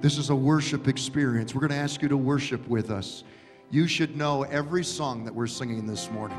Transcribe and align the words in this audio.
This 0.00 0.16
is 0.16 0.30
a 0.30 0.34
worship 0.34 0.88
experience. 0.88 1.54
We're 1.54 1.60
going 1.60 1.72
to 1.72 1.76
ask 1.76 2.00
you 2.00 2.08
to 2.08 2.16
worship 2.16 2.66
with 2.68 2.90
us. 2.90 3.22
You 3.70 3.86
should 3.86 4.16
know 4.16 4.44
every 4.44 4.82
song 4.82 5.24
that 5.26 5.34
we're 5.34 5.46
singing 5.46 5.86
this 5.86 6.10
morning. 6.10 6.38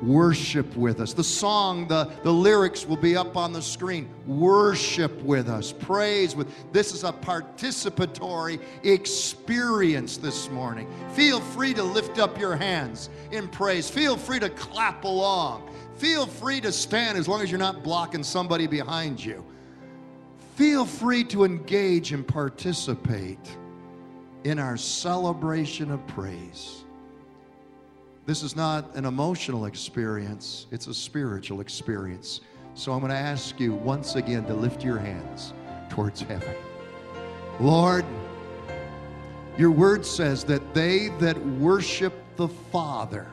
Worship 0.00 0.74
with 0.74 1.00
us. 1.00 1.12
The 1.12 1.22
song, 1.22 1.86
the, 1.86 2.10
the 2.22 2.32
lyrics 2.32 2.86
will 2.86 2.96
be 2.96 3.16
up 3.18 3.36
on 3.36 3.52
the 3.52 3.60
screen. 3.60 4.08
Worship 4.26 5.12
with 5.22 5.48
us. 5.48 5.72
Praise 5.72 6.34
with. 6.34 6.48
This 6.72 6.94
is 6.94 7.04
a 7.04 7.12
participatory 7.12 8.60
experience 8.82 10.16
this 10.16 10.48
morning. 10.50 10.88
Feel 11.12 11.38
free 11.38 11.74
to 11.74 11.82
lift 11.82 12.18
up 12.18 12.40
your 12.40 12.56
hands 12.56 13.10
in 13.30 13.46
praise. 13.46 13.90
Feel 13.90 14.16
free 14.16 14.40
to 14.40 14.48
clap 14.48 15.04
along. 15.04 15.70
Feel 15.96 16.26
free 16.26 16.62
to 16.62 16.72
stand 16.72 17.18
as 17.18 17.28
long 17.28 17.42
as 17.42 17.50
you're 17.50 17.58
not 17.58 17.84
blocking 17.84 18.24
somebody 18.24 18.66
behind 18.66 19.22
you 19.22 19.44
feel 20.54 20.84
free 20.84 21.24
to 21.24 21.44
engage 21.44 22.12
and 22.12 22.26
participate 22.26 23.56
in 24.44 24.58
our 24.58 24.76
celebration 24.76 25.90
of 25.90 26.06
praise. 26.06 26.84
This 28.26 28.42
is 28.42 28.54
not 28.54 28.94
an 28.94 29.04
emotional 29.04 29.66
experience, 29.66 30.66
it's 30.70 30.86
a 30.86 30.94
spiritual 30.94 31.60
experience. 31.60 32.40
So 32.74 32.92
I'm 32.92 33.00
going 33.00 33.10
to 33.10 33.16
ask 33.16 33.60
you 33.60 33.74
once 33.74 34.14
again 34.14 34.44
to 34.46 34.54
lift 34.54 34.84
your 34.84 34.98
hands 34.98 35.52
towards 35.90 36.22
heaven. 36.22 36.54
Lord, 37.60 38.04
your 39.58 39.70
word 39.70 40.06
says 40.06 40.44
that 40.44 40.72
they 40.72 41.08
that 41.18 41.38
worship 41.46 42.14
the 42.36 42.48
Father 42.48 43.26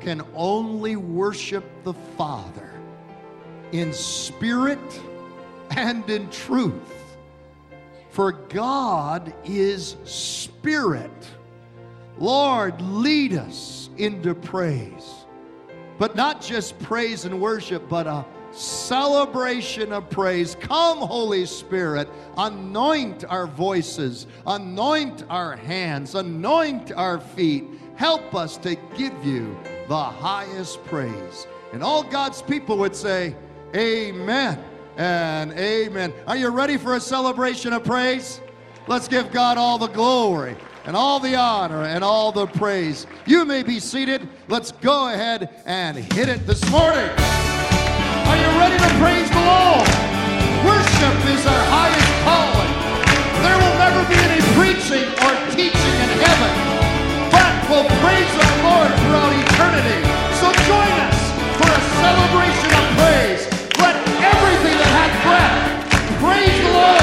can 0.00 0.22
only 0.34 0.94
worship 0.94 1.64
the 1.82 1.94
Father 2.16 2.70
in 3.72 3.92
spirit 3.92 4.78
and 5.76 6.08
in 6.08 6.28
truth. 6.30 7.16
For 8.10 8.32
God 8.32 9.32
is 9.44 9.96
spirit. 10.04 11.10
Lord, 12.18 12.80
lead 12.80 13.34
us 13.34 13.90
into 13.96 14.34
praise. 14.34 15.24
But 15.98 16.16
not 16.16 16.40
just 16.40 16.78
praise 16.80 17.24
and 17.24 17.40
worship, 17.40 17.88
but 17.88 18.06
a 18.06 18.24
celebration 18.50 19.92
of 19.92 20.10
praise. 20.10 20.56
Come, 20.60 20.98
Holy 20.98 21.46
Spirit, 21.46 22.08
anoint 22.36 23.24
our 23.24 23.46
voices, 23.46 24.26
anoint 24.46 25.24
our 25.28 25.54
hands, 25.54 26.14
anoint 26.14 26.92
our 26.92 27.20
feet. 27.20 27.66
Help 27.94 28.34
us 28.34 28.56
to 28.58 28.76
give 28.96 29.24
you 29.24 29.56
the 29.88 29.96
highest 29.96 30.84
praise. 30.86 31.46
And 31.72 31.82
all 31.82 32.02
God's 32.02 32.42
people 32.42 32.78
would 32.78 32.96
say, 32.96 33.36
Amen 33.76 34.58
and 34.98 35.52
amen. 35.52 36.12
Are 36.26 36.36
you 36.36 36.48
ready 36.48 36.76
for 36.76 36.94
a 36.96 37.00
celebration 37.00 37.72
of 37.72 37.84
praise? 37.84 38.40
Let's 38.88 39.06
give 39.06 39.30
God 39.30 39.56
all 39.56 39.78
the 39.78 39.86
glory 39.86 40.56
and 40.86 40.96
all 40.96 41.20
the 41.20 41.36
honor 41.36 41.84
and 41.84 42.02
all 42.02 42.32
the 42.32 42.46
praise. 42.46 43.06
You 43.24 43.44
may 43.44 43.62
be 43.62 43.78
seated. 43.78 44.28
Let's 44.48 44.72
go 44.72 45.08
ahead 45.08 45.62
and 45.66 45.96
hit 45.96 46.28
it 46.28 46.46
this 46.46 46.68
morning. 46.70 47.08
Are 47.08 48.36
you 48.36 48.50
ready 48.58 48.76
to 48.76 48.90
praise 48.98 49.30
the 49.30 49.44
Lord? 49.46 49.88
Worship 50.66 51.16
is 51.30 51.46
our 51.46 51.64
highest 51.70 52.12
calling. 52.26 52.72
There 53.46 53.54
will 53.54 53.78
never 53.78 54.02
be 54.10 54.18
any 54.18 54.42
preaching 54.58 55.06
or 55.22 55.32
teaching 55.54 55.96
in 56.02 56.10
heaven, 56.18 56.52
but 57.30 57.54
we'll 57.70 57.86
praise 58.02 58.32
the 58.34 58.48
Lord 58.66 58.90
throughout 59.06 59.30
eternity. 59.46 60.02
So 60.42 60.50
join 60.66 60.90
us 61.06 61.18
for 61.54 61.70
a 61.70 61.80
celebration 62.02 62.70
of 62.74 62.96
praise 62.98 63.57
Praise 66.20 66.60
the 66.62 66.72
Lord. 66.72 66.97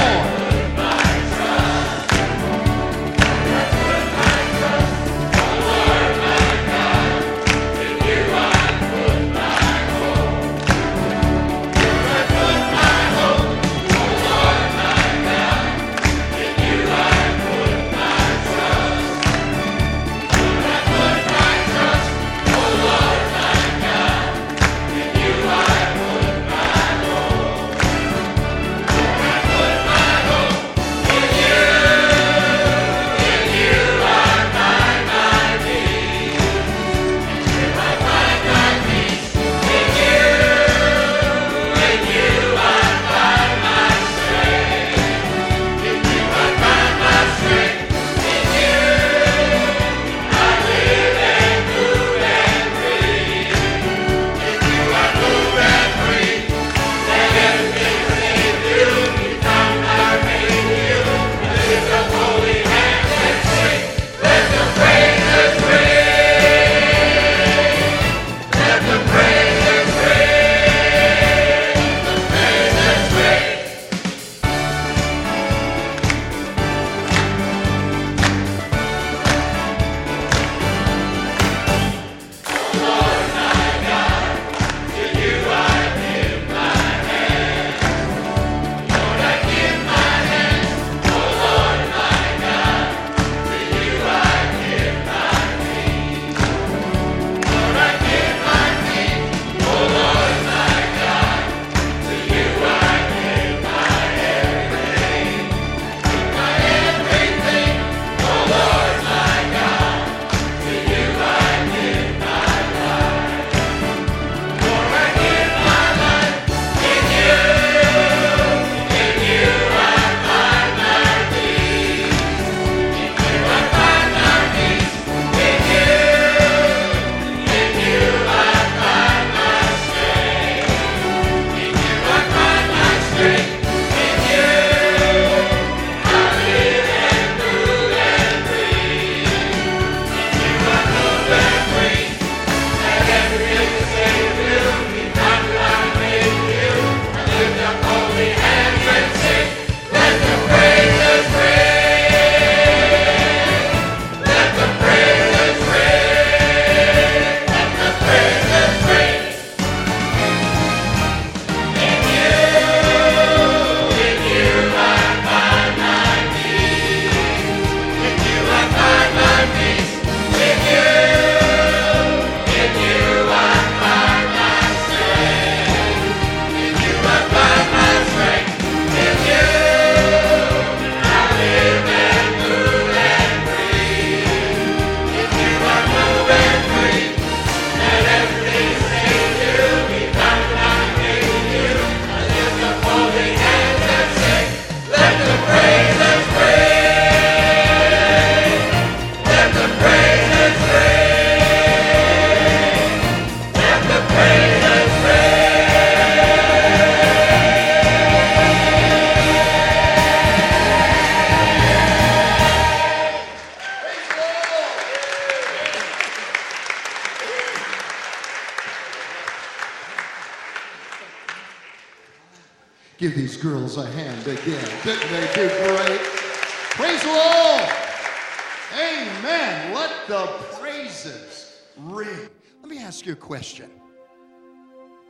Question. 233.25 233.72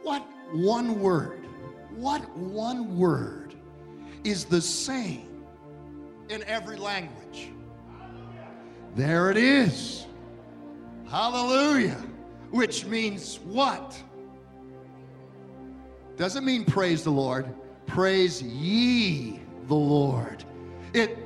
What 0.02 0.26
one 0.54 1.02
word, 1.02 1.46
what 1.96 2.22
one 2.38 2.98
word 2.98 3.56
is 4.24 4.46
the 4.46 4.62
same 4.62 5.44
in 6.30 6.42
every 6.46 6.78
language? 6.78 7.50
There 8.96 9.32
it 9.32 9.38
is. 9.38 10.06
Hallelujah. 11.10 12.02
Which 12.52 12.86
means 12.86 13.42
what? 13.44 14.02
Doesn't 16.16 16.46
mean 16.46 16.64
praise 16.64 17.04
the 17.04 17.12
Lord. 17.12 17.54
Praise 17.86 18.42
ye 18.42 19.42
the 19.68 19.76
Lord. 19.76 20.46
It 20.94 21.18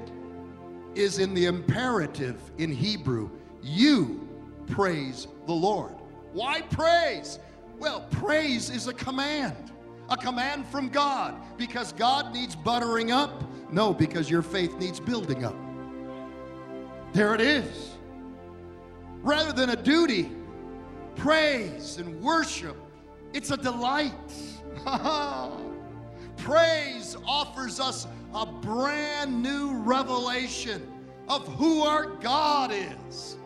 is 0.95 1.19
in 1.19 1.35
the 1.35 1.45
imperative 1.45 2.41
in 2.57 2.71
Hebrew. 2.71 3.29
You 3.61 4.27
praise 4.65 5.27
the 5.45 5.53
Lord. 5.53 5.98
Why 6.33 6.61
praise? 6.61 7.39
Well, 7.79 8.01
praise 8.11 8.69
is 8.69 8.87
a 8.87 8.93
command, 8.93 9.71
a 10.09 10.17
command 10.17 10.67
from 10.67 10.89
God. 10.89 11.35
Because 11.57 11.93
God 11.93 12.33
needs 12.33 12.55
buttering 12.55 13.11
up? 13.11 13.43
No, 13.71 13.93
because 13.93 14.29
your 14.29 14.41
faith 14.41 14.77
needs 14.79 14.99
building 14.99 15.45
up. 15.45 15.55
There 17.13 17.33
it 17.33 17.41
is. 17.41 17.95
Rather 19.21 19.51
than 19.51 19.71
a 19.71 19.75
duty, 19.75 20.31
praise 21.15 21.97
and 21.97 22.21
worship, 22.21 22.75
it's 23.33 23.51
a 23.51 23.57
delight. 23.57 24.13
praise 26.37 27.17
offers 27.25 27.79
us 27.79 28.07
a 28.33 28.45
brand 28.45 29.41
new 29.41 29.73
revelation 29.73 30.87
of 31.27 31.47
who 31.55 31.81
our 31.83 32.07
God 32.17 32.71
is. 32.73 33.37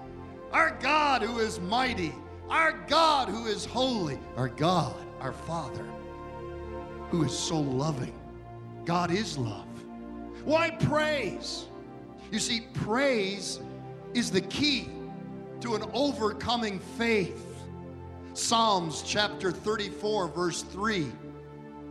Our 0.51 0.77
God 0.79 1.21
who 1.21 1.39
is 1.39 1.59
mighty, 1.59 2.13
our 2.49 2.73
God 2.87 3.29
who 3.29 3.45
is 3.45 3.65
holy, 3.65 4.19
our 4.37 4.49
God, 4.49 4.95
our 5.19 5.33
Father, 5.33 5.85
who 7.09 7.23
is 7.23 7.37
so 7.37 7.59
loving. 7.59 8.13
God 8.85 9.11
is 9.11 9.37
love. 9.37 9.67
Why 10.43 10.71
praise? 10.71 11.65
You 12.31 12.39
see, 12.39 12.67
praise 12.73 13.59
is 14.13 14.31
the 14.31 14.41
key 14.41 14.89
to 15.61 15.75
an 15.75 15.83
overcoming 15.93 16.79
faith. 16.79 17.45
Psalms 18.33 19.03
chapter 19.05 19.51
34, 19.51 20.27
verse 20.27 20.63
3. 20.63 21.11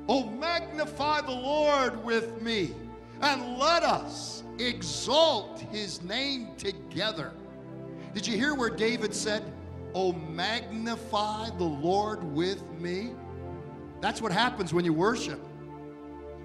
Oh, 0.08 0.28
magnify 0.30 1.20
the 1.20 1.30
Lord 1.30 2.04
with 2.04 2.42
me, 2.42 2.74
and 3.20 3.56
let 3.56 3.84
us 3.84 4.42
exalt 4.58 5.60
his 5.70 6.02
name 6.02 6.48
together. 6.58 7.32
Did 8.12 8.26
you 8.26 8.36
hear 8.36 8.54
where 8.54 8.68
David 8.68 9.14
said, 9.14 9.44
Oh, 9.94 10.12
magnify 10.12 11.50
the 11.58 11.64
Lord 11.64 12.24
with 12.24 12.62
me? 12.72 13.12
That's 14.00 14.20
what 14.20 14.32
happens 14.32 14.72
when 14.72 14.84
you 14.84 14.92
worship. 14.92 15.40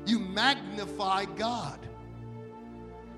You 0.05 0.19
magnify 0.19 1.25
God. 1.25 1.79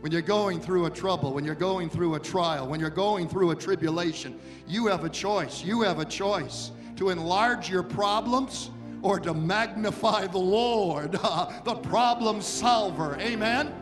When 0.02 0.12
you're 0.12 0.22
going 0.22 0.62
through 0.62 0.86
a 0.86 0.90
trouble, 0.90 1.34
when 1.34 1.44
you're 1.44 1.56
going 1.56 1.90
through 1.90 2.16
a 2.16 2.20
trial, 2.20 2.68
when 2.68 2.80
you're 2.80 2.90
going 2.90 3.28
through 3.28 3.52
a 3.52 3.56
tribulation, 3.56 4.40
you 4.66 4.88
have 4.88 5.04
a 5.04 5.10
choice. 5.10 5.64
You 5.64 5.82
have 5.82 6.00
a 6.00 6.06
choice 6.06 6.72
to 6.96 7.10
enlarge 7.10 7.70
your 7.70 7.84
problems 7.84 8.72
or 9.02 9.20
to 9.20 9.34
magnify 9.34 10.28
the 10.28 10.38
Lord, 10.38 11.12
the 11.66 11.80
problem 11.84 12.42
solver. 12.42 13.18
Amen? 13.20 13.74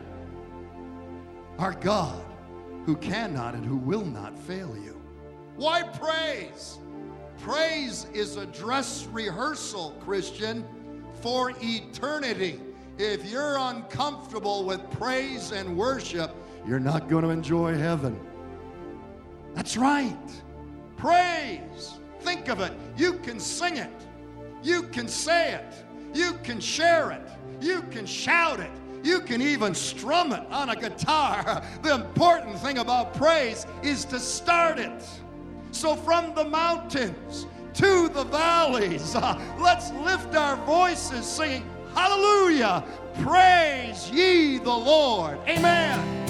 Our 1.58 1.74
God, 1.74 2.24
who 2.84 2.96
cannot 2.96 3.54
and 3.54 3.64
who 3.64 3.76
will 3.76 4.04
not 4.04 4.38
fail 4.38 4.76
you. 4.76 4.97
Why 5.58 5.82
praise? 5.82 6.78
Praise 7.40 8.06
is 8.14 8.36
a 8.36 8.46
dress 8.46 9.08
rehearsal, 9.10 9.92
Christian, 9.98 10.64
for 11.14 11.52
eternity. 11.60 12.60
If 12.96 13.28
you're 13.28 13.56
uncomfortable 13.58 14.64
with 14.64 14.88
praise 14.92 15.50
and 15.50 15.76
worship, 15.76 16.32
you're 16.64 16.78
not 16.78 17.08
going 17.08 17.24
to 17.24 17.30
enjoy 17.30 17.76
heaven. 17.76 18.20
That's 19.54 19.76
right. 19.76 20.16
Praise. 20.96 21.98
Think 22.20 22.46
of 22.46 22.60
it. 22.60 22.72
You 22.96 23.14
can 23.14 23.40
sing 23.40 23.78
it. 23.78 23.90
You 24.62 24.84
can 24.84 25.08
say 25.08 25.54
it. 25.54 25.74
You 26.14 26.34
can 26.44 26.60
share 26.60 27.10
it. 27.10 27.28
You 27.60 27.82
can 27.90 28.06
shout 28.06 28.60
it. 28.60 28.70
You 29.02 29.18
can 29.20 29.42
even 29.42 29.74
strum 29.74 30.32
it 30.32 30.46
on 30.52 30.68
a 30.68 30.76
guitar. 30.76 31.64
The 31.82 31.94
important 31.94 32.60
thing 32.60 32.78
about 32.78 33.12
praise 33.14 33.66
is 33.82 34.04
to 34.04 34.20
start 34.20 34.78
it. 34.78 35.02
So, 35.70 35.94
from 35.94 36.34
the 36.34 36.44
mountains 36.44 37.46
to 37.74 38.08
the 38.08 38.24
valleys, 38.24 39.14
uh, 39.14 39.40
let's 39.60 39.90
lift 39.92 40.34
our 40.34 40.56
voices 40.64 41.26
singing, 41.26 41.64
Hallelujah! 41.94 42.84
Praise 43.22 44.10
ye 44.10 44.58
the 44.58 44.70
Lord. 44.70 45.38
Amen. 45.48 46.27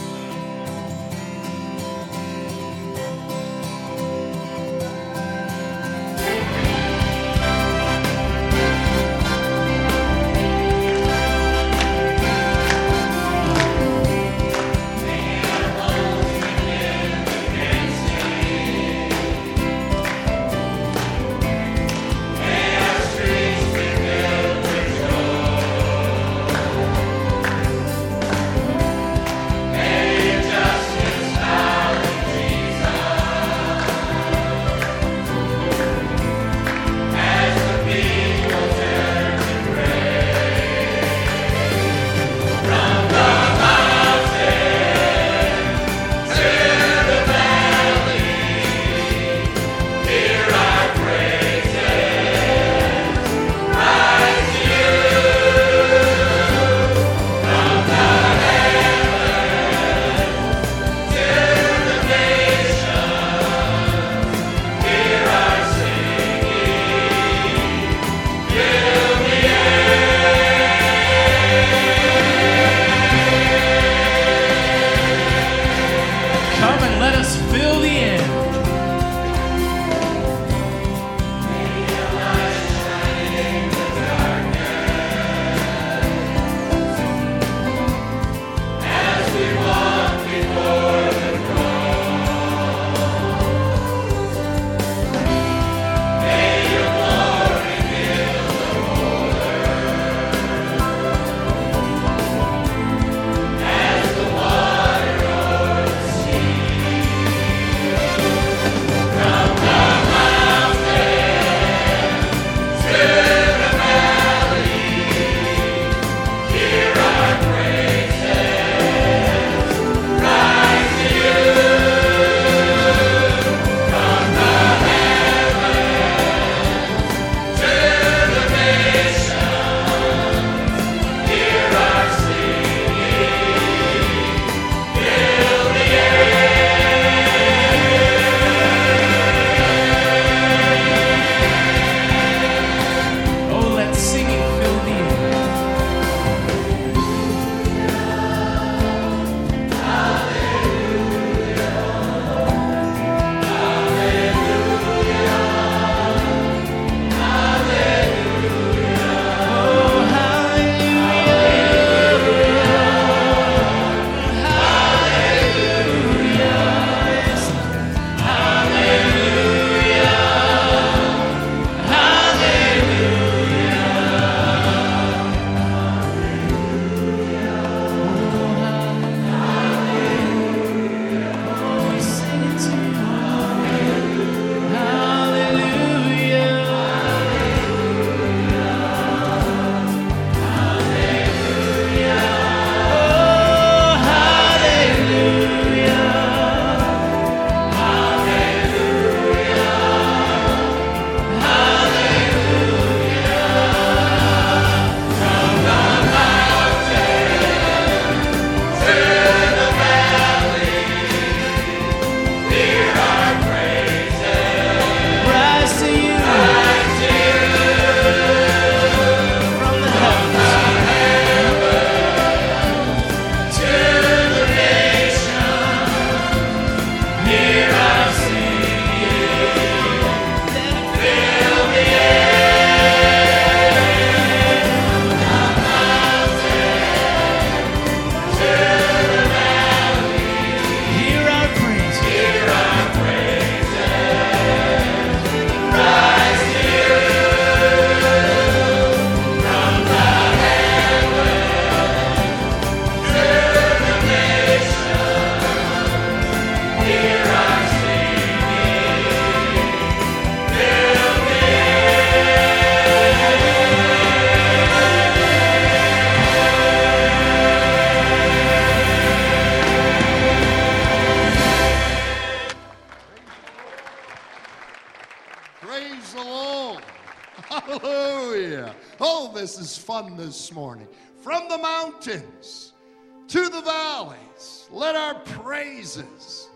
Praises 285.99 286.49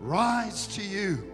rise 0.00 0.66
to 0.68 0.82
you. 0.82 1.30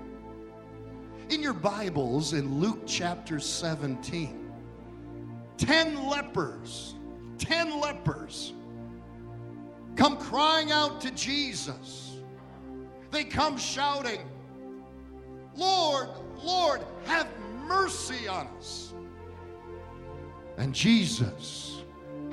In 1.30 1.42
your 1.42 1.52
Bibles, 1.52 2.32
in 2.32 2.60
Luke 2.60 2.82
chapter 2.86 3.40
17, 3.40 4.50
10 5.56 6.08
lepers, 6.08 6.94
10 7.38 7.80
lepers 7.80 8.52
come 9.96 10.16
crying 10.18 10.72
out 10.72 11.00
to 11.00 11.10
Jesus. 11.12 12.18
They 13.10 13.24
come 13.24 13.56
shouting, 13.56 14.20
Lord, 15.56 16.08
Lord, 16.42 16.82
have 17.06 17.28
mercy 17.66 18.28
on 18.28 18.46
us. 18.58 18.92
And 20.58 20.74
Jesus 20.74 21.82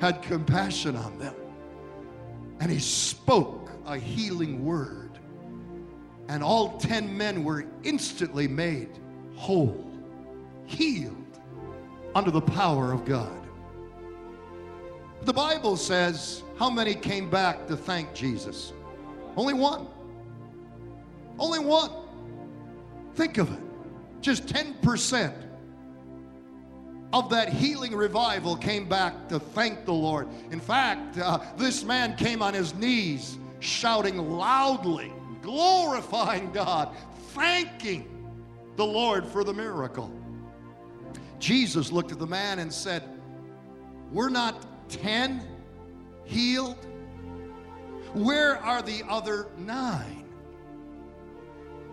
had 0.00 0.22
compassion 0.22 0.96
on 0.96 1.18
them. 1.18 1.34
And 2.60 2.70
he 2.70 2.78
spoke 2.78 3.70
a 3.86 3.98
healing 3.98 4.64
word. 4.64 5.03
And 6.28 6.42
all 6.42 6.78
10 6.78 7.16
men 7.16 7.44
were 7.44 7.66
instantly 7.82 8.48
made 8.48 8.90
whole, 9.36 9.84
healed 10.66 11.16
under 12.14 12.30
the 12.30 12.40
power 12.40 12.92
of 12.92 13.04
God. 13.04 13.46
The 15.22 15.32
Bible 15.32 15.76
says 15.76 16.42
how 16.58 16.70
many 16.70 16.94
came 16.94 17.28
back 17.28 17.66
to 17.66 17.76
thank 17.76 18.14
Jesus? 18.14 18.72
Only 19.36 19.54
one. 19.54 19.88
Only 21.38 21.58
one. 21.58 21.90
Think 23.14 23.38
of 23.38 23.52
it. 23.52 23.60
Just 24.20 24.46
10% 24.46 25.34
of 27.12 27.30
that 27.30 27.48
healing 27.48 27.94
revival 27.94 28.56
came 28.56 28.88
back 28.88 29.28
to 29.28 29.38
thank 29.38 29.84
the 29.84 29.92
Lord. 29.92 30.28
In 30.50 30.60
fact, 30.60 31.18
uh, 31.18 31.38
this 31.56 31.84
man 31.84 32.16
came 32.16 32.42
on 32.42 32.54
his 32.54 32.74
knees 32.74 33.38
shouting 33.60 34.18
loudly, 34.18 35.12
glorifying 35.44 36.50
God, 36.50 36.96
thanking 37.34 38.10
the 38.76 38.84
Lord 38.84 39.26
for 39.26 39.44
the 39.44 39.52
miracle. 39.52 40.12
Jesus 41.38 41.92
looked 41.92 42.10
at 42.10 42.18
the 42.18 42.26
man 42.26 42.58
and 42.58 42.72
said, 42.72 43.02
We're 44.10 44.30
not 44.30 44.66
10 44.88 45.46
healed? 46.24 46.76
Where 48.14 48.56
are 48.58 48.80
the 48.80 49.02
other 49.08 49.48
nine? 49.58 50.24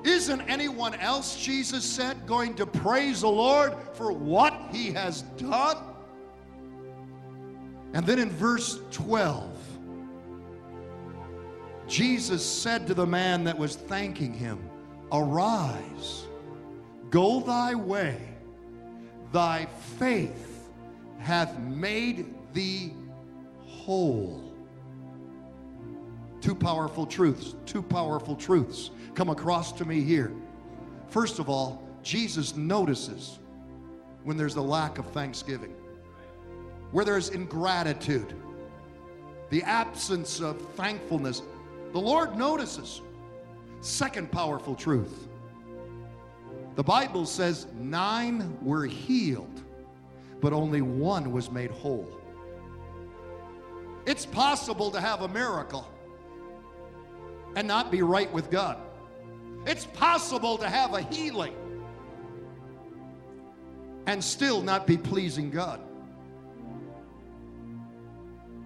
Isn't 0.04 0.42
anyone 0.42 0.96
else, 0.96 1.38
Jesus 1.38 1.84
said, 1.84 2.26
going 2.26 2.56
to 2.56 2.66
praise 2.66 3.22
the 3.22 3.30
Lord 3.30 3.76
for 3.94 4.12
what 4.12 4.54
he 4.72 4.92
has 4.92 5.22
done? 5.38 5.78
And 7.94 8.06
then 8.06 8.18
in 8.18 8.30
verse 8.30 8.80
12, 8.92 9.61
Jesus 11.92 12.46
said 12.46 12.88
to 12.88 12.94
the 12.94 13.06
man 13.06 13.44
that 13.44 13.58
was 13.58 13.76
thanking 13.76 14.34
him, 14.34 14.58
Arise, 15.12 16.24
go 17.10 17.42
thy 17.42 17.76
way, 17.76 18.18
thy 19.34 19.66
faith 20.00 20.70
hath 21.20 21.60
made 21.60 22.34
thee 22.54 22.94
whole. 23.66 24.42
Two 26.40 26.56
powerful 26.56 27.06
truths, 27.06 27.56
two 27.66 27.82
powerful 27.82 28.38
truths 28.38 28.92
come 29.14 29.30
across 29.30 29.74
to 29.74 29.84
me 29.84 30.00
here. 30.00 30.32
First 31.10 31.40
of 31.40 31.50
all, 31.50 31.84
Jesus 32.04 32.56
notices 32.56 33.40
when 34.24 34.38
there's 34.38 34.56
a 34.56 34.62
lack 34.62 34.98
of 34.98 35.06
thanksgiving, 35.08 35.74
where 36.92 37.04
there's 37.04 37.32
ingratitude, 37.32 38.34
the 39.50 39.62
absence 39.64 40.40
of 40.40 40.62
thankfulness. 40.76 41.42
The 41.92 42.00
Lord 42.00 42.38
notices. 42.38 43.02
Second 43.82 44.32
powerful 44.32 44.76
truth 44.76 45.28
the 46.76 46.84
Bible 46.84 47.26
says 47.26 47.68
nine 47.78 48.58
were 48.62 48.86
healed, 48.86 49.62
but 50.40 50.54
only 50.54 50.82
one 50.82 51.32
was 51.32 51.52
made 51.52 51.72
whole. 51.72 52.08
It's 54.06 54.26
possible 54.26 54.90
to 54.92 55.02
have 55.02 55.22
a 55.22 55.28
miracle 55.28 55.88
and 57.56 57.68
not 57.68 57.92
be 57.92 58.02
right 58.02 58.32
with 58.32 58.50
God. 58.50 58.78
It's 59.66 59.86
possible 59.86 60.58
to 60.60 60.70
have 60.70 60.94
a 60.94 61.02
healing 61.02 61.54
and 64.08 64.24
still 64.24 64.62
not 64.62 64.88
be 64.88 64.98
pleasing 64.98 65.52
God. 65.52 65.82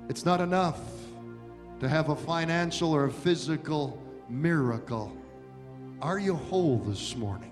It's 0.08 0.26
not 0.26 0.40
enough 0.40 0.80
to 1.86 1.90
have 1.90 2.10
a 2.10 2.16
financial 2.16 2.96
or 2.96 3.06
a 3.06 3.12
physical 3.12 4.02
miracle. 4.28 5.16
Are 6.02 6.18
you 6.18 6.34
whole 6.34 6.80
this 6.80 7.16
morning? 7.16 7.52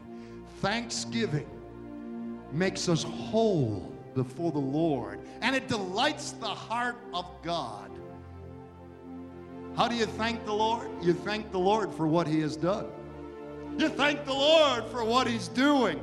Thanksgiving 0.59 1.47
makes 2.51 2.89
us 2.89 3.03
whole 3.03 3.93
before 4.15 4.51
the 4.51 4.57
Lord, 4.57 5.19
and 5.41 5.55
it 5.55 5.67
delights 5.67 6.31
the 6.31 6.47
heart 6.47 6.95
of 7.13 7.27
God. 7.43 7.91
How 9.77 9.87
do 9.87 9.93
you 9.93 10.07
thank 10.07 10.43
the 10.45 10.53
Lord? 10.53 10.89
You 11.03 11.13
thank 11.13 11.51
the 11.51 11.59
Lord 11.59 11.93
for 11.93 12.07
what 12.07 12.25
He 12.25 12.39
has 12.39 12.57
done. 12.57 12.87
You 13.77 13.87
thank 13.87 14.25
the 14.25 14.33
Lord 14.33 14.85
for 14.85 15.03
what 15.05 15.27
He's 15.27 15.47
doing. 15.47 16.01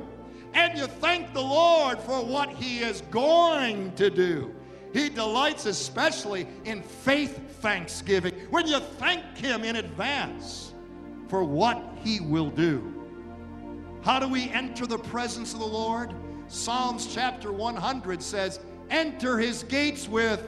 And 0.53 0.77
you 0.77 0.87
thank 0.87 1.33
the 1.33 1.41
Lord 1.41 1.99
for 1.99 2.23
what 2.23 2.47
He 2.47 2.79
is 2.79 3.01
going 3.11 3.91
to 3.95 4.09
do. 4.09 4.55
He 4.93 5.09
delights 5.09 5.65
especially 5.65 6.47
in 6.63 6.81
faith 6.81 7.50
thanksgiving 7.61 8.33
when 8.49 8.67
you 8.67 8.79
thank 8.79 9.37
Him 9.37 9.63
in 9.63 9.77
advance 9.77 10.73
for 11.27 11.43
what 11.43 11.81
He 12.03 12.19
will 12.19 12.49
do. 12.49 12.93
How 14.01 14.19
do 14.19 14.27
we 14.27 14.49
enter 14.49 14.85
the 14.85 14.97
presence 14.97 15.53
of 15.53 15.59
the 15.59 15.65
Lord? 15.65 16.13
Psalms 16.47 17.13
chapter 17.13 17.51
100 17.51 18.21
says, 18.21 18.59
Enter 18.89 19.37
His 19.37 19.63
gates 19.63 20.07
with 20.07 20.43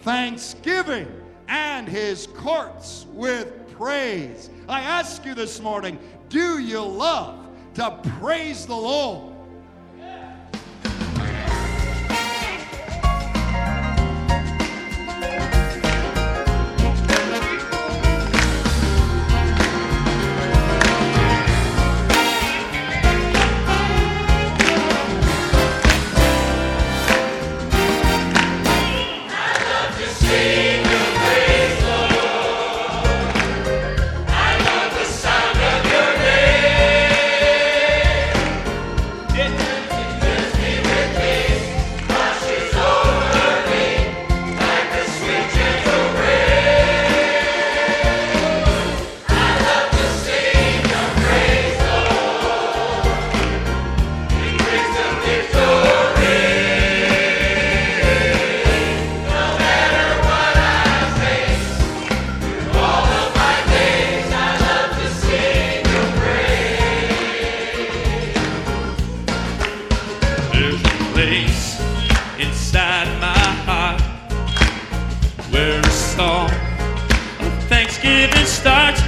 thanksgiving 0.00 1.08
and 1.48 1.88
His 1.88 2.26
courts 2.26 3.06
with 3.12 3.72
praise. 3.72 4.50
I 4.68 4.80
ask 4.80 5.24
you 5.24 5.34
this 5.34 5.60
morning, 5.60 5.98
do 6.28 6.58
you 6.58 6.84
love 6.84 7.46
to 7.74 7.90
praise 8.18 8.66
the 8.66 8.76
Lord? 8.76 9.27
on. 76.38 76.50
Thanksgiving 77.68 78.46
starts 78.46 79.07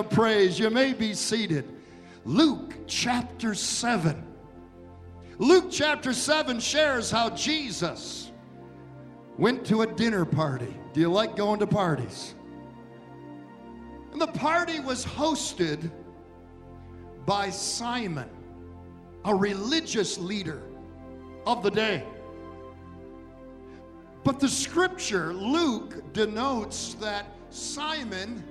of 0.00 0.10
praise. 0.10 0.58
You 0.58 0.70
may 0.70 0.92
be 0.92 1.14
seated. 1.14 1.64
Luke 2.24 2.74
chapter 2.86 3.54
7. 3.54 4.26
Luke 5.38 5.66
chapter 5.70 6.12
7 6.12 6.58
shares 6.58 7.10
how 7.10 7.30
Jesus 7.30 8.30
went 9.38 9.64
to 9.66 9.82
a 9.82 9.86
dinner 9.86 10.24
party. 10.24 10.74
Do 10.92 11.00
you 11.00 11.08
like 11.08 11.36
going 11.36 11.60
to 11.60 11.66
parties? 11.66 12.34
And 14.12 14.20
the 14.20 14.26
party 14.26 14.80
was 14.80 15.04
hosted 15.04 15.90
by 17.26 17.50
Simon, 17.50 18.28
a 19.24 19.34
religious 19.34 20.18
leader 20.18 20.62
of 21.46 21.62
the 21.62 21.70
day. 21.70 22.04
But 24.24 24.40
the 24.40 24.48
scripture, 24.48 25.32
Luke, 25.32 26.12
denotes 26.12 26.94
that 26.94 27.26
Simon 27.50 28.44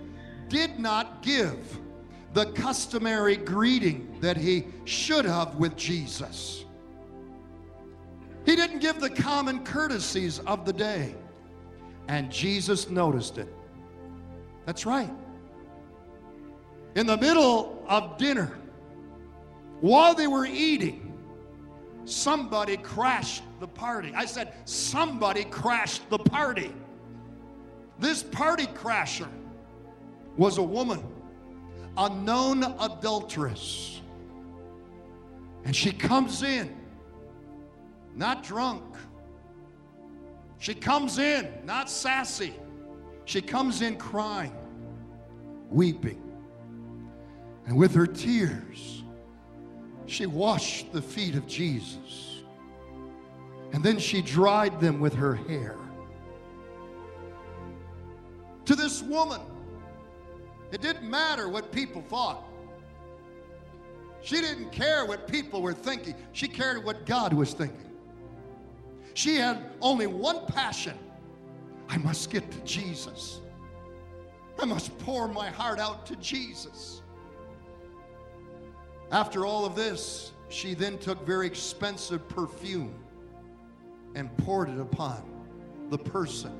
did 0.49 0.79
not 0.79 1.21
give 1.21 1.79
the 2.33 2.47
customary 2.47 3.37
greeting 3.37 4.17
that 4.21 4.37
he 4.37 4.65
should 4.85 5.25
have 5.25 5.55
with 5.55 5.75
Jesus. 5.75 6.65
He 8.45 8.55
didn't 8.55 8.79
give 8.79 8.99
the 8.99 9.09
common 9.09 9.63
courtesies 9.63 10.39
of 10.39 10.65
the 10.65 10.73
day. 10.73 11.15
And 12.07 12.31
Jesus 12.31 12.89
noticed 12.89 13.37
it. 13.37 13.47
That's 14.65 14.85
right. 14.85 15.11
In 16.95 17.05
the 17.05 17.17
middle 17.17 17.83
of 17.87 18.17
dinner, 18.17 18.57
while 19.81 20.15
they 20.15 20.27
were 20.27 20.45
eating, 20.45 21.13
somebody 22.05 22.77
crashed 22.77 23.43
the 23.59 23.67
party. 23.67 24.11
I 24.15 24.25
said, 24.25 24.53
somebody 24.65 25.43
crashed 25.45 26.09
the 26.09 26.17
party. 26.17 26.73
This 27.99 28.23
party 28.23 28.65
crasher 28.65 29.27
was 30.37 30.57
a 30.57 30.63
woman, 30.63 31.03
a 31.97 32.09
known 32.09 32.63
adulteress. 32.63 34.01
And 35.65 35.75
she 35.75 35.91
comes 35.91 36.43
in, 36.43 36.75
not 38.15 38.43
drunk. 38.43 38.83
She 40.59 40.73
comes 40.73 41.19
in, 41.19 41.47
not 41.65 41.89
sassy. 41.89 42.53
She 43.25 43.41
comes 43.41 43.81
in 43.81 43.97
crying, 43.97 44.55
weeping. 45.69 46.21
And 47.65 47.77
with 47.77 47.93
her 47.93 48.07
tears, 48.07 49.03
she 50.05 50.25
washed 50.25 50.91
the 50.91 51.01
feet 51.01 51.35
of 51.35 51.45
Jesus. 51.45 52.41
And 53.73 53.83
then 53.83 53.99
she 53.99 54.21
dried 54.21 54.79
them 54.79 54.99
with 54.99 55.13
her 55.13 55.35
hair. 55.35 55.77
to 58.69 58.75
this 58.75 59.01
woman. 59.01 59.41
It 60.71 60.81
didn't 60.81 61.09
matter 61.09 61.49
what 61.49 61.71
people 61.71 62.01
thought. 62.01 62.43
She 64.21 64.41
didn't 64.41 64.71
care 64.71 65.05
what 65.05 65.27
people 65.27 65.61
were 65.61 65.73
thinking. 65.73 66.15
She 66.33 66.47
cared 66.47 66.83
what 66.83 67.05
God 67.05 67.33
was 67.33 67.53
thinking. 67.53 67.89
She 69.13 69.35
had 69.35 69.71
only 69.81 70.07
one 70.07 70.45
passion 70.45 70.97
I 71.87 71.97
must 71.97 72.29
get 72.29 72.49
to 72.51 72.59
Jesus. 72.59 73.41
I 74.61 74.65
must 74.65 74.97
pour 74.99 75.27
my 75.27 75.49
heart 75.49 75.79
out 75.79 76.05
to 76.07 76.15
Jesus. 76.17 77.01
After 79.11 79.45
all 79.45 79.65
of 79.65 79.75
this, 79.75 80.33
she 80.49 80.73
then 80.73 80.97
took 80.97 81.25
very 81.25 81.47
expensive 81.47 82.27
perfume 82.27 82.93
and 84.15 84.35
poured 84.37 84.69
it 84.69 84.79
upon 84.79 85.23
the 85.89 85.97
person 85.97 86.51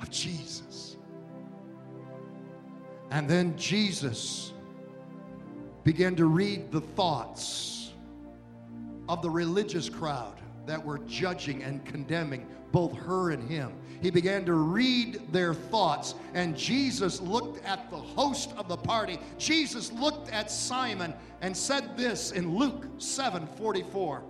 of 0.00 0.10
Jesus. 0.10 0.97
And 3.10 3.28
then 3.28 3.56
Jesus 3.56 4.52
began 5.84 6.14
to 6.16 6.26
read 6.26 6.70
the 6.70 6.80
thoughts 6.80 7.92
of 9.08 9.22
the 9.22 9.30
religious 9.30 9.88
crowd 9.88 10.38
that 10.66 10.84
were 10.84 10.98
judging 11.00 11.62
and 11.62 11.84
condemning 11.86 12.46
both 12.72 12.94
her 12.98 13.30
and 13.30 13.48
him. 13.48 13.72
He 14.02 14.10
began 14.10 14.44
to 14.44 14.52
read 14.52 15.32
their 15.32 15.54
thoughts, 15.54 16.14
and 16.34 16.56
Jesus 16.56 17.20
looked 17.20 17.64
at 17.64 17.90
the 17.90 17.96
host 17.96 18.52
of 18.56 18.68
the 18.68 18.76
party. 18.76 19.18
Jesus 19.38 19.90
looked 19.92 20.30
at 20.30 20.50
Simon 20.50 21.14
and 21.40 21.56
said 21.56 21.96
this 21.96 22.32
in 22.32 22.54
Luke 22.56 22.84
7 22.98 23.46
44. 23.56 24.22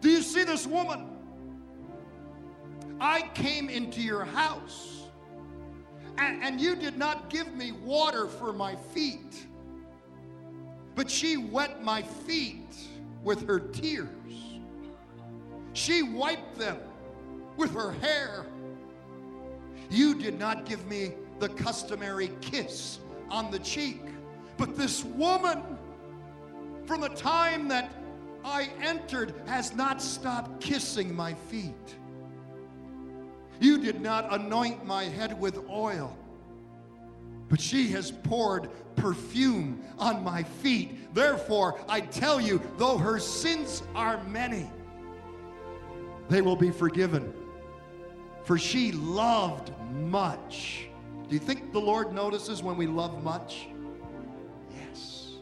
Do 0.00 0.10
you 0.10 0.20
see 0.20 0.42
this 0.44 0.66
woman? 0.66 1.08
I 3.00 3.22
came 3.34 3.70
into 3.70 4.02
your 4.02 4.24
house, 4.24 5.01
and, 6.18 6.42
and 6.42 6.60
you 6.60 6.76
did 6.76 6.96
not 6.96 7.30
give 7.30 7.54
me 7.54 7.72
water 7.72 8.26
for 8.26 8.52
my 8.52 8.76
feet, 8.76 9.46
but 10.94 11.10
she 11.10 11.36
wet 11.36 11.82
my 11.82 12.02
feet 12.02 12.74
with 13.22 13.46
her 13.46 13.60
tears. 13.60 14.08
She 15.72 16.02
wiped 16.02 16.58
them 16.58 16.78
with 17.56 17.74
her 17.74 17.92
hair. 17.92 18.46
You 19.90 20.14
did 20.14 20.38
not 20.38 20.64
give 20.66 20.86
me 20.86 21.12
the 21.38 21.48
customary 21.48 22.30
kiss 22.40 22.98
on 23.30 23.50
the 23.50 23.58
cheek, 23.58 24.02
but 24.56 24.76
this 24.76 25.04
woman, 25.04 25.62
from 26.86 27.00
the 27.00 27.08
time 27.08 27.68
that 27.68 27.90
I 28.44 28.70
entered, 28.80 29.34
has 29.46 29.74
not 29.74 30.02
stopped 30.02 30.60
kissing 30.60 31.14
my 31.14 31.34
feet. 31.34 31.96
You 33.62 33.78
did 33.78 34.00
not 34.00 34.32
anoint 34.32 34.84
my 34.84 35.04
head 35.04 35.40
with 35.40 35.56
oil, 35.70 36.16
but 37.48 37.60
she 37.60 37.90
has 37.90 38.10
poured 38.10 38.68
perfume 38.96 39.84
on 40.00 40.24
my 40.24 40.42
feet. 40.42 41.14
Therefore, 41.14 41.78
I 41.88 42.00
tell 42.00 42.40
you, 42.40 42.60
though 42.76 42.98
her 42.98 43.20
sins 43.20 43.84
are 43.94 44.20
many, 44.24 44.68
they 46.28 46.40
will 46.42 46.56
be 46.56 46.72
forgiven. 46.72 47.32
For 48.42 48.58
she 48.58 48.90
loved 48.90 49.70
much. 49.92 50.88
Do 51.28 51.34
you 51.34 51.40
think 51.40 51.72
the 51.72 51.78
Lord 51.78 52.12
notices 52.12 52.64
when 52.64 52.76
we 52.76 52.88
love 52.88 53.22
much? 53.22 53.68
Yes. 54.74 55.34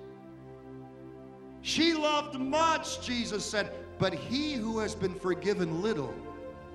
She 1.63 1.95
loved 1.95 2.39
much, 2.39 3.01
Jesus 3.01 3.47
said, 3.47 3.73
but 3.99 4.13
he 4.13 4.53
who 4.53 4.79
has 4.81 4.95
been 4.95 5.15
forgiven 5.15 5.81
little 5.81 6.15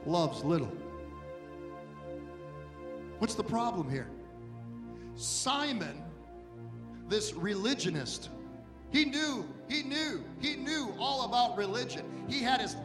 loves 0.07 0.43
little. 0.43 0.75
What's 3.19 3.35
the 3.35 3.43
problem 3.43 3.89
here? 3.89 4.09
Simon, 5.15 6.03
this 7.07 7.33
religionist, 7.33 8.29
he 8.91 9.05
knew, 9.05 9.45
he 9.69 9.83
knew, 9.83 10.23
he 10.39 10.55
knew 10.55 10.93
all 10.99 11.25
about 11.25 11.57
religion. 11.57 12.05
He 12.27 12.41
had 12.41 12.61
his 12.61 12.75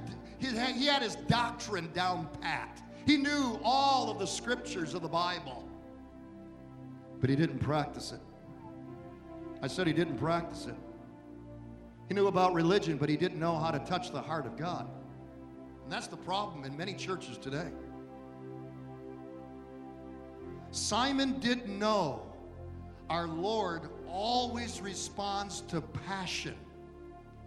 he 0.40 0.87
had, 0.87 1.03
his 1.03 1.16
doctrine 1.16 1.90
down 1.93 2.27
pat. 2.40 2.81
He 3.05 3.19
knew 3.19 3.61
all 3.62 4.11
of 4.11 4.19
the 4.19 4.27
scriptures 4.27 4.95
of 4.95 5.03
the 5.03 5.09
Bible, 5.09 5.69
but 7.21 7.29
he 7.29 7.37
didn't 7.37 7.59
practice 7.59 8.12
it. 8.12 8.21
I 9.62 9.66
said 9.66 9.87
he 9.87 9.93
didn't 9.93 10.16
practice 10.16 10.64
it. 10.66 10.77
He 12.09 12.14
knew 12.14 12.29
about 12.29 12.55
religion, 12.55 12.97
but 12.97 13.11
he 13.11 13.16
didn't 13.19 13.38
know 13.38 13.59
how 13.59 13.71
to 13.71 13.79
touch 13.81 14.11
the 14.11 14.21
heart 14.23 14.47
of 14.47 14.57
God. 14.57 14.88
And 15.85 15.93
that's 15.93 16.07
the 16.07 16.16
problem 16.16 16.64
in 16.64 16.75
many 16.75 16.95
churches 16.95 17.37
today. 17.37 17.69
Simon 20.72 21.38
didn't 21.40 21.66
know 21.78 22.22
our 23.09 23.26
Lord 23.26 23.88
always 24.09 24.80
responds 24.80 25.62
to 25.62 25.80
passion 25.80 26.54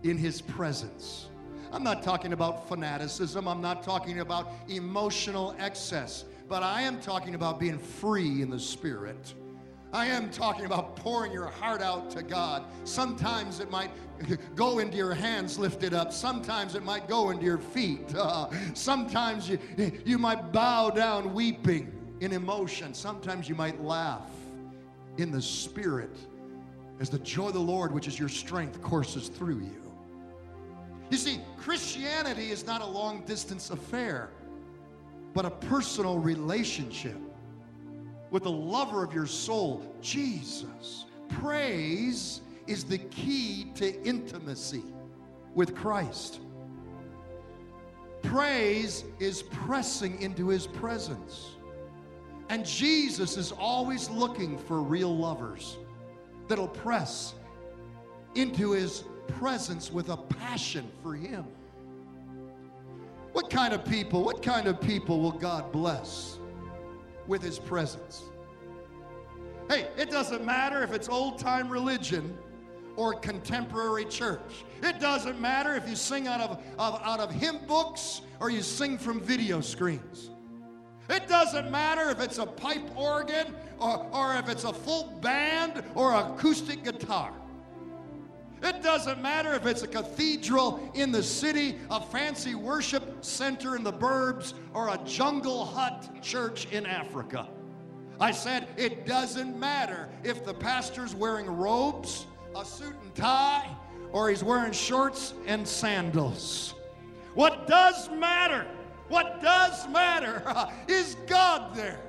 in 0.04 0.18
his 0.18 0.42
presence. 0.42 1.28
I'm 1.72 1.84
not 1.84 2.04
talking 2.04 2.34
about 2.34 2.68
fanaticism, 2.68 3.48
I'm 3.48 3.62
not 3.62 3.82
talking 3.82 4.20
about 4.20 4.52
emotional 4.68 5.56
excess, 5.58 6.26
but 6.50 6.62
I 6.64 6.82
am 6.82 7.00
talking 7.00 7.36
about 7.36 7.60
being 7.60 7.80
free 7.80 8.42
in 8.42 8.50
the 8.50 8.60
spirit. 8.60 9.34
I 9.94 10.08
am 10.08 10.30
talking 10.32 10.66
about 10.66 10.96
pouring 10.96 11.32
your 11.32 11.48
heart 11.48 11.82
out 11.82 12.10
to 12.12 12.24
God. 12.24 12.66
Sometimes 12.84 13.60
it 13.60 13.70
might 13.70 13.92
go 14.56 14.80
into 14.80 14.98
your 14.98 15.14
hands 15.14 15.60
lifted 15.60 15.94
up. 15.94 16.12
Sometimes 16.12 16.74
it 16.74 16.84
might 16.84 17.08
go 17.08 17.30
into 17.30 17.46
your 17.46 17.60
feet. 17.60 18.14
Uh, 18.16 18.50
sometimes 18.74 19.48
you, 19.48 19.60
you 20.04 20.18
might 20.18 20.52
bow 20.52 20.90
down 20.90 21.34
weeping 21.34 22.03
in 22.24 22.32
emotion. 22.32 22.94
Sometimes 22.94 23.50
you 23.50 23.56
might 23.56 23.82
laugh 23.82 24.30
in 25.18 25.32
the 25.32 25.42
spirit 25.42 26.18
as 27.00 27.10
the 27.10 27.20
joy 27.20 27.48
of 27.48 27.54
the 27.54 27.60
Lord, 27.60 27.92
which 27.92 28.08
is 28.08 28.18
your 28.18 28.30
strength, 28.30 28.82
courses 28.82 29.28
through 29.28 29.60
you. 29.60 29.82
You 31.10 31.18
see, 31.18 31.40
Christianity 31.58 32.50
is 32.50 32.66
not 32.66 32.82
a 32.82 32.86
long 32.86 33.26
distance 33.26 33.70
affair, 33.70 34.30
but 35.34 35.46
a 35.46 35.50
personal 35.50 36.18
relationship 36.18 37.18
with 38.32 38.44
the 38.44 38.52
lover 38.52 39.04
of 39.04 39.14
your 39.14 39.28
soul, 39.28 39.86
Jesus. 40.02 41.06
Praise 41.30 42.42
is 42.68 42.86
the 42.86 43.00
key 43.00 43.72
to 43.76 44.02
intimacy 44.04 44.84
with 45.54 45.76
Christ. 45.76 46.40
Praise 48.22 49.04
is 49.20 49.44
pressing 49.44 50.22
into 50.22 50.48
his 50.48 50.66
presence. 50.66 51.53
And 52.54 52.64
Jesus 52.64 53.36
is 53.36 53.52
always 53.52 54.12
looking 54.12 54.60
for 54.60 54.84
real 54.84 55.18
lovers 55.18 55.80
that'll 56.48 56.68
press 56.68 57.34
into 58.36 58.74
his 58.74 59.06
presence 59.28 59.92
with 59.92 60.10
a 60.10 60.18
passion 60.18 60.88
for 61.02 61.16
Him. 61.16 61.46
What 63.32 63.50
kind 63.50 63.74
of 63.74 63.84
people, 63.84 64.24
what 64.24 64.44
kind 64.44 64.68
of 64.68 64.80
people 64.80 65.20
will 65.20 65.32
God 65.32 65.72
bless 65.72 66.38
with 67.26 67.42
His 67.42 67.58
presence? 67.58 68.22
Hey, 69.68 69.88
it 69.98 70.12
doesn't 70.12 70.46
matter 70.46 70.84
if 70.84 70.94
it's 70.94 71.10
old 71.10 71.40
time 71.40 71.70
religion 71.70 72.38
or 72.98 73.16
contemporary 73.16 74.06
church. 74.06 74.64
It 74.84 75.00
doesn't 75.00 75.42
matter 75.42 75.74
if 75.74 75.90
you 75.90 75.96
sing 75.96 76.28
out 76.28 76.40
of, 76.40 76.64
of, 76.78 77.02
out 77.04 77.20
of 77.20 77.32
hymn 77.32 77.66
books 77.66 78.22
or 78.40 78.52
you 78.52 78.62
sing 78.62 79.00
from 79.00 79.22
video 79.22 79.60
screens. 79.60 80.30
It 81.10 81.28
doesn't 81.28 81.70
matter 81.70 82.10
if 82.10 82.20
it's 82.20 82.38
a 82.38 82.46
pipe 82.46 82.96
organ 82.96 83.56
or, 83.80 84.08
or 84.12 84.36
if 84.36 84.50
it's 84.50 84.64
a 84.64 84.74
full 84.74 85.20
band 85.22 85.84
or 85.96 86.14
acoustic 86.14 86.84
guitar. 86.84 87.34
It 88.62 88.82
doesn't 88.82 89.22
matter 89.22 89.54
if 89.54 89.66
it's 89.66 89.84
a 89.84 89.88
cathedral 89.88 90.90
in 90.94 91.12
the 91.12 91.22
city, 91.22 91.80
a 91.92 92.00
fancy 92.00 92.56
worship 92.56 93.24
center 93.24 93.76
in 93.76 93.84
the 93.84 93.92
burbs, 93.92 94.54
or 94.74 94.88
a 94.88 94.98
jungle 95.00 95.66
hut 95.66 96.10
church 96.22 96.68
in 96.72 96.86
Africa. 96.86 97.50
I 98.22 98.32
said, 98.32 98.70
it 98.78 99.06
doesn't 99.06 99.60
matter 99.60 100.08
if 100.24 100.46
the 100.46 100.54
pastor's 100.54 101.14
wearing 101.14 101.48
robes, 101.48 102.26
a 102.56 102.64
suit 102.64 102.96
and 103.02 103.14
tie, 103.16 103.68
or 104.14 104.30
he's 104.30 104.46
wearing 104.46 104.72
shorts 104.72 105.34
and 105.46 105.68
sandals. 105.68 106.74
What 107.34 107.68
does 107.68 108.10
matter, 108.12 108.66
what 109.10 109.42
does 109.42 109.88
matter 109.90 110.44
is 110.88 111.16
God 111.28 111.76
there. 111.76 112.00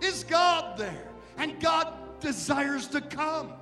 Is 0.00 0.24
God 0.24 0.78
there? 0.78 1.08
And 1.36 1.60
God 1.60 1.92
desires 2.20 2.86
to 2.88 3.00
come. 3.00 3.52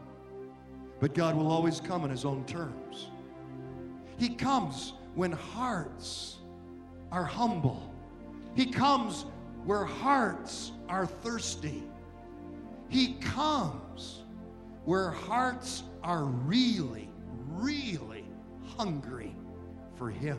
But 1.01 1.15
God 1.15 1.35
will 1.37 1.51
always 1.51 1.81
come 1.81 2.05
in 2.05 2.11
His 2.11 2.25
own 2.25 2.45
terms. 2.45 3.09
He 4.17 4.31
comes 4.31 4.95
when 5.15 5.33
hearts 5.33 6.37
are 7.13 7.25
humble, 7.25 7.93
He 8.55 8.67
comes 8.67 9.27
where 9.65 9.85
hearts 9.85 10.73
are 10.89 11.07
thirsty. 11.07 11.83
He 12.89 13.15
comes 13.15 14.23
where 14.85 15.11
hearts 15.11 15.83
are 16.05 16.25
really, 16.25 17.09
really 17.49 18.25
hungry 18.77 19.35
for 19.97 20.09
Him. 20.09 20.39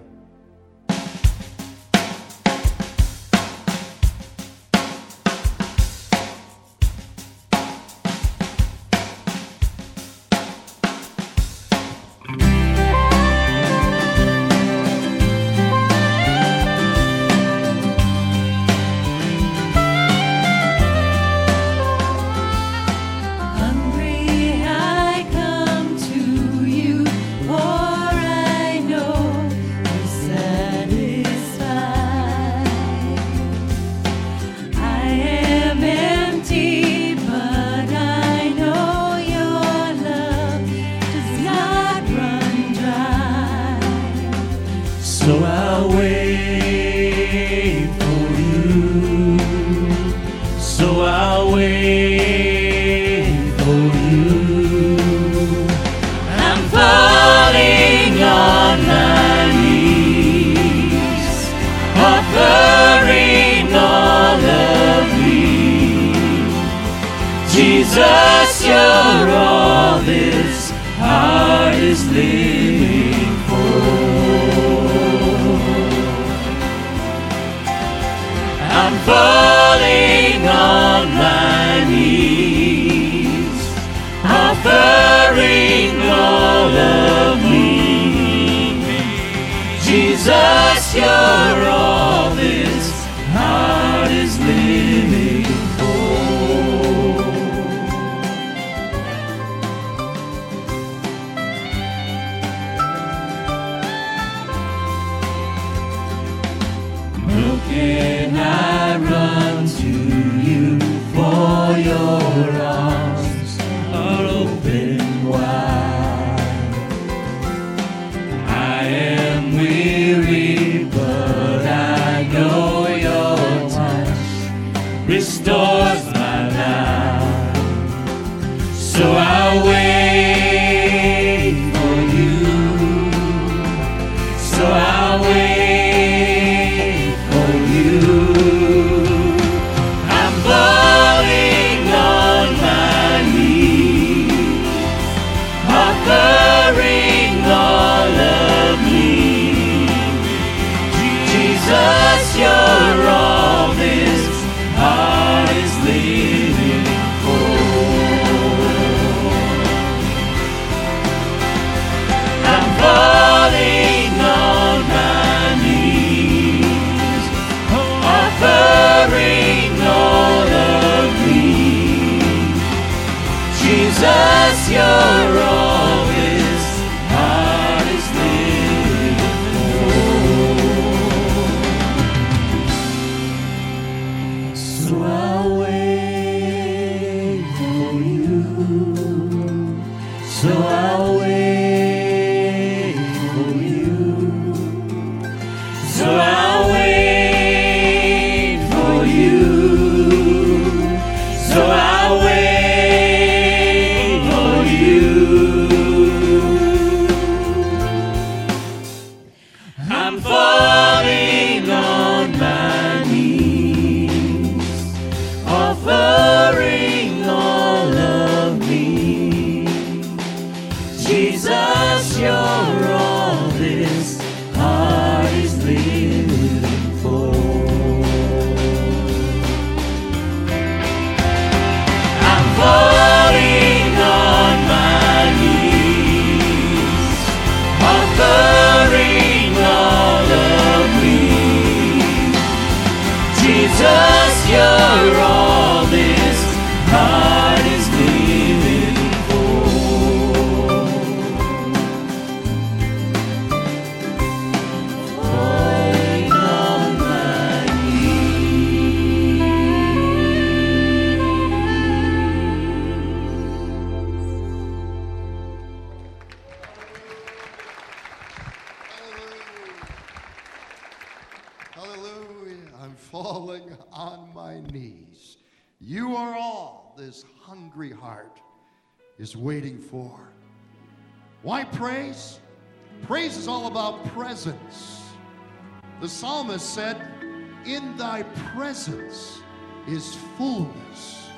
Fullness 290.57 291.29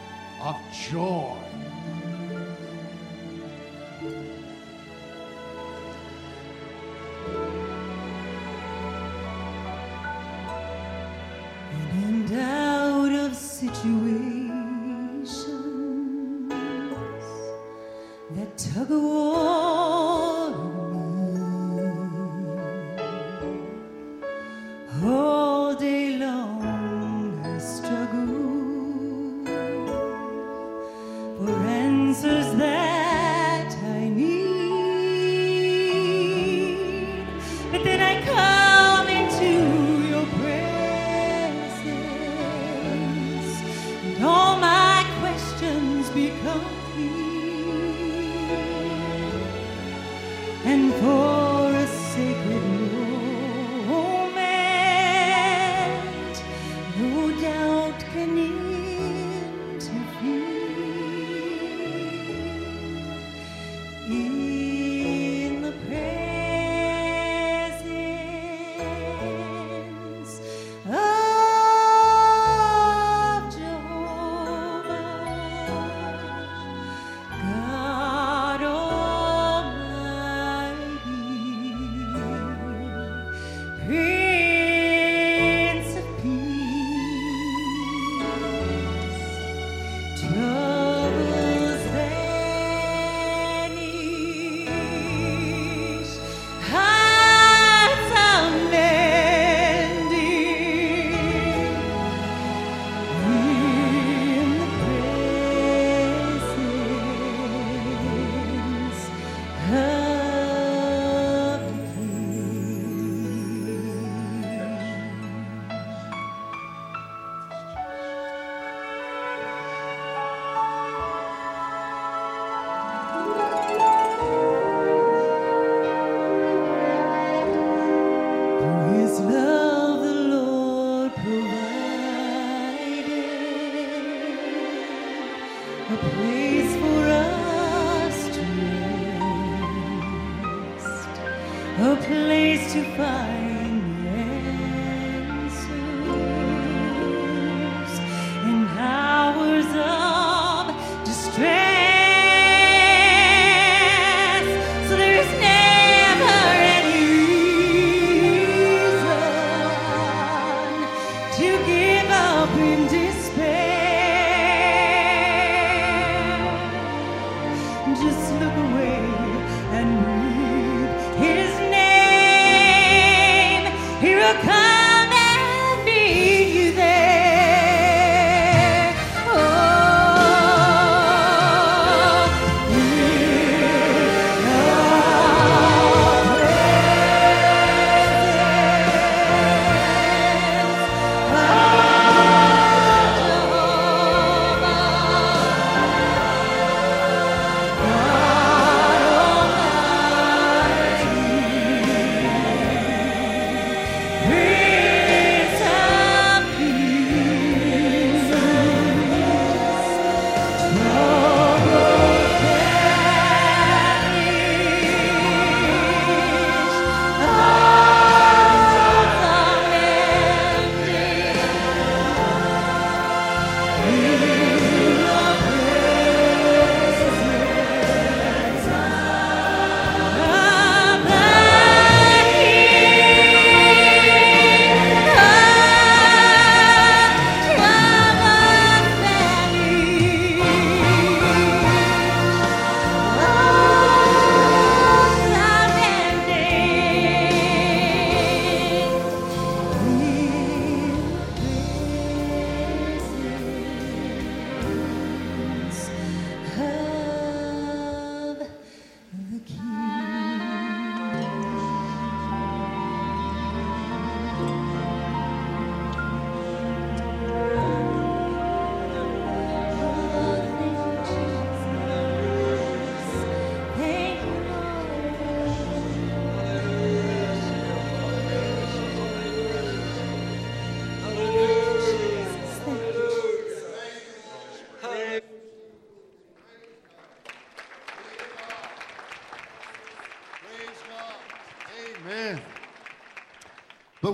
of 0.41 0.55
joy. 0.71 1.35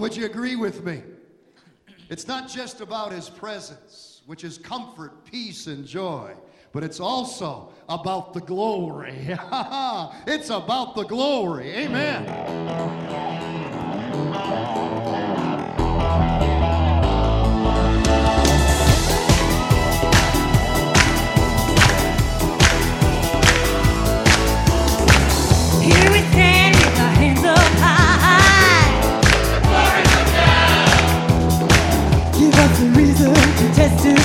would 0.05 0.15
you 0.15 0.25
agree 0.27 0.55
with 0.55 0.85
me? 0.85 1.01
It's 2.09 2.27
not 2.27 2.47
just 2.47 2.79
about 2.79 3.11
his 3.11 3.27
presence, 3.27 4.21
which 4.27 4.43
is 4.43 4.59
comfort, 4.59 5.25
peace, 5.25 5.65
and 5.65 5.83
joy, 5.83 6.35
but 6.73 6.83
it's 6.83 6.99
also 6.99 7.73
about 7.89 8.31
the 8.31 8.41
glory. 8.41 9.15
it's 10.27 10.51
about 10.51 10.93
the 10.93 11.05
glory. 11.05 11.71
Amen. 11.71 12.23
Here 25.81 26.11
we 26.11 26.24
to 33.87 34.24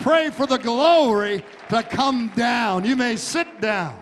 pray 0.00 0.30
for 0.30 0.46
the 0.46 0.56
glory 0.56 1.44
to 1.68 1.82
come 1.82 2.28
down. 2.36 2.84
You 2.84 2.96
may 2.96 3.16
sit 3.16 3.60
down. 3.60 3.96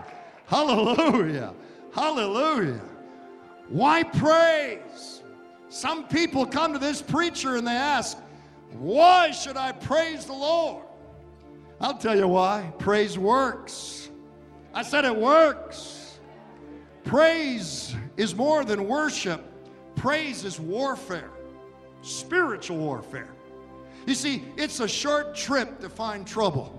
Hallelujah. 0.47 1.55
Hallelujah. 1.95 2.81
Why 3.69 4.03
praise? 4.03 5.23
Some 5.69 6.07
people 6.09 6.47
come 6.47 6.73
to 6.73 6.79
this 6.79 7.03
preacher 7.03 7.57
and 7.57 7.67
they 7.67 7.73
ask, 7.73 8.19
Why 8.73 9.31
should 9.31 9.57
I 9.57 9.73
praise 9.73 10.25
the 10.25 10.33
Lord? 10.33 10.85
I'll 11.81 11.99
tell 11.99 12.17
you 12.17 12.29
why. 12.29 12.73
Praise 12.79 13.19
works. 13.19 14.09
I 14.73 14.83
said 14.83 15.05
it 15.05 15.17
works. 15.17 16.19
Praise 17.05 17.95
is 18.17 18.35
more 18.35 18.65
than 18.65 18.89
worship, 18.89 19.41
praise 19.95 20.45
is 20.45 20.59
warfare, 20.59 21.31
spiritual 22.03 22.79
warfare. 22.79 23.33
You 24.07 24.15
see, 24.15 24.45
it's 24.57 24.81
a 24.81 24.89
short 24.89 25.35
trip 25.35 25.81
to 25.81 25.89
find 25.89 26.27
trouble. 26.27 26.73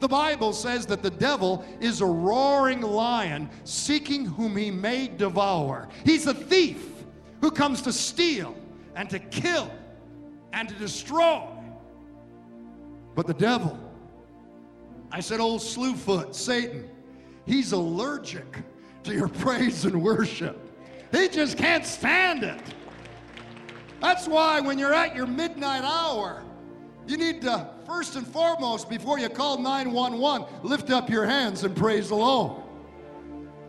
The 0.00 0.08
Bible 0.08 0.54
says 0.54 0.86
that 0.86 1.02
the 1.02 1.10
devil 1.10 1.64
is 1.78 2.00
a 2.00 2.06
roaring 2.06 2.80
lion 2.80 3.50
seeking 3.64 4.24
whom 4.24 4.56
he 4.56 4.70
may 4.70 5.08
devour. 5.08 5.88
He's 6.04 6.26
a 6.26 6.32
thief 6.32 6.82
who 7.42 7.50
comes 7.50 7.82
to 7.82 7.92
steal 7.92 8.56
and 8.96 9.10
to 9.10 9.18
kill 9.18 9.70
and 10.54 10.68
to 10.70 10.74
destroy. 10.76 11.42
But 13.14 13.26
the 13.26 13.34
devil, 13.34 13.78
I 15.12 15.20
said, 15.20 15.40
old 15.40 15.60
slewfoot, 15.60 16.34
Satan, 16.34 16.88
he's 17.44 17.72
allergic 17.72 18.62
to 19.04 19.12
your 19.12 19.28
praise 19.44 19.84
and 19.84 20.02
worship. 20.02 20.58
He 21.12 21.28
just 21.28 21.58
can't 21.58 21.84
stand 21.84 22.44
it. 22.44 22.62
That's 24.00 24.26
why 24.26 24.60
when 24.60 24.78
you're 24.78 24.94
at 24.94 25.14
your 25.14 25.26
midnight 25.26 25.84
hour, 25.84 26.42
you 27.06 27.16
need 27.16 27.42
to, 27.42 27.68
first 27.86 28.16
and 28.16 28.26
foremost, 28.26 28.88
before 28.88 29.18
you 29.18 29.28
call 29.28 29.58
911, 29.58 30.46
lift 30.62 30.90
up 30.90 31.10
your 31.10 31.26
hands 31.26 31.64
and 31.64 31.76
praise 31.76 32.08
the 32.08 32.14
Lord. 32.14 32.62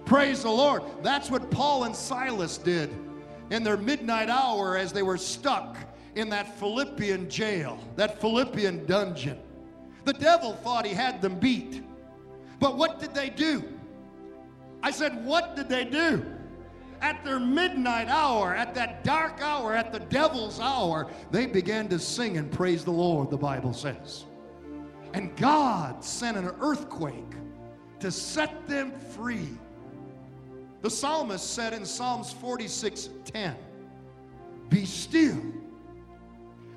Praise 0.06 0.44
the 0.44 0.50
Lord. 0.50 0.84
That's 1.04 1.30
what 1.30 1.50
Paul 1.52 1.86
and 1.86 1.96
Silas 1.96 2.58
did 2.58 2.90
in 3.50 3.64
their 3.64 3.78
midnight 3.78 4.30
hour 4.30 4.78
as 4.78 4.94
they 4.94 5.04
were 5.04 5.18
stuck 5.18 5.78
in 6.16 6.30
that 6.30 6.58
Philippian 6.60 7.30
jail, 7.30 7.80
that 7.96 8.20
Philippian 8.20 8.86
dungeon. 8.86 9.40
The 10.04 10.14
devil 10.14 10.54
thought 10.54 10.86
he 10.86 10.94
had 10.94 11.22
them 11.22 11.40
beat. 11.40 11.84
But 12.60 12.78
what 12.78 13.00
did 13.00 13.14
they 13.14 13.30
do? 13.30 13.64
I 14.84 14.92
said, 14.92 15.24
What 15.26 15.56
did 15.56 15.70
they 15.70 15.86
do? 15.86 16.26
At 17.02 17.24
their 17.26 17.40
midnight 17.40 18.10
hour, 18.10 18.54
at 18.56 18.76
that 18.76 19.04
dark 19.04 19.42
hour, 19.42 19.74
at 19.74 19.92
the 19.92 20.00
devil's 20.00 20.60
hour, 20.60 21.10
they 21.32 21.48
began 21.48 21.88
to 21.90 22.00
sing 22.00 22.38
and 22.38 22.52
praise 22.52 22.84
the 22.84 22.92
Lord, 22.92 23.32
the 23.32 23.38
Bible 23.38 23.74
says. 23.74 24.26
And 25.14 25.36
God 25.36 26.04
sent 26.04 26.38
an 26.38 26.52
earthquake 26.62 27.34
to 28.00 28.12
set 28.12 28.68
them 28.68 28.92
free. 28.92 29.50
The 30.82 30.90
psalmist 30.90 31.54
said 31.54 31.74
in 31.74 31.86
Psalms 31.86 32.34
46 32.34 33.10
10, 33.26 33.56
Be 34.70 34.86
still 34.86 35.42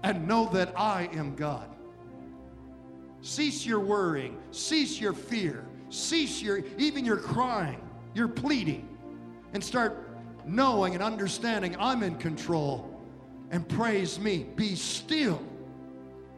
and 0.03 0.29
know 0.29 0.51
that 0.53 0.79
I 0.79 1.09
am 1.15 1.35
God. 1.35 1.69
Cease 3.23 3.65
your 3.65 3.81
worrying, 3.81 4.39
cease 4.51 5.01
your 5.01 5.15
fear, 5.15 5.65
cease 5.89 6.43
your 6.43 6.63
even 6.77 7.07
your 7.07 7.17
crying, 7.17 7.81
your 8.13 8.29
pleading, 8.29 8.87
and 9.55 9.65
start 9.65 10.04
knowing 10.47 10.95
and 10.95 11.03
understanding 11.03 11.77
I'm 11.79 12.03
in 12.03 12.17
control. 12.17 12.91
And 13.51 13.69
praise 13.69 14.19
me. 14.19 14.47
Be 14.57 14.75
still 14.75 15.43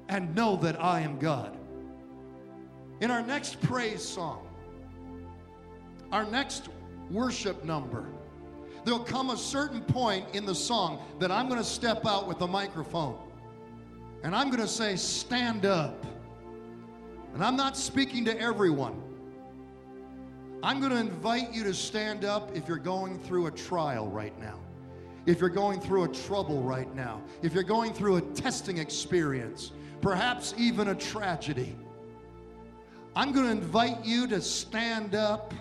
and 0.08 0.34
know 0.34 0.56
that 0.56 0.82
I 0.82 1.00
am 1.00 1.18
God. 1.18 1.56
In 3.00 3.10
our 3.10 3.22
next 3.22 3.60
praise 3.60 4.02
song, 4.02 4.46
our 6.12 6.24
next 6.24 6.68
worship 7.10 7.64
number, 7.64 8.06
there'll 8.84 9.00
come 9.00 9.30
a 9.30 9.36
certain 9.36 9.82
point 9.82 10.26
in 10.34 10.46
the 10.46 10.54
song 10.54 11.02
that 11.18 11.30
I'm 11.30 11.48
going 11.48 11.60
to 11.60 11.64
step 11.64 12.06
out 12.06 12.26
with 12.26 12.38
the 12.38 12.46
microphone 12.46 13.18
and 14.22 14.34
I'm 14.34 14.48
going 14.48 14.62
to 14.62 14.68
say, 14.68 14.96
Stand 14.96 15.66
up. 15.66 16.04
And 17.34 17.44
I'm 17.44 17.56
not 17.56 17.76
speaking 17.76 18.24
to 18.24 18.40
everyone. 18.40 19.00
I'm 20.66 20.80
going 20.80 20.90
to 20.90 20.98
invite 20.98 21.52
you 21.52 21.62
to 21.62 21.72
stand 21.72 22.24
up 22.24 22.50
if 22.56 22.66
you're 22.66 22.76
going 22.76 23.20
through 23.20 23.46
a 23.46 23.52
trial 23.52 24.08
right 24.08 24.36
now, 24.40 24.58
if 25.24 25.38
you're 25.38 25.48
going 25.48 25.78
through 25.80 26.02
a 26.02 26.08
trouble 26.08 26.60
right 26.60 26.92
now, 26.92 27.22
if 27.40 27.54
you're 27.54 27.62
going 27.62 27.92
through 27.92 28.16
a 28.16 28.20
testing 28.20 28.78
experience, 28.78 29.70
perhaps 30.00 30.54
even 30.58 30.88
a 30.88 30.94
tragedy. 30.96 31.76
I'm 33.14 33.30
going 33.30 33.44
to 33.44 33.52
invite 33.52 34.04
you 34.04 34.26
to 34.26 34.40
stand 34.40 35.14
up, 35.14 35.54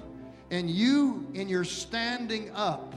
and 0.49 0.71
you, 0.71 1.27
in 1.35 1.47
your 1.49 1.65
standing 1.65 2.49
up, 2.55 2.95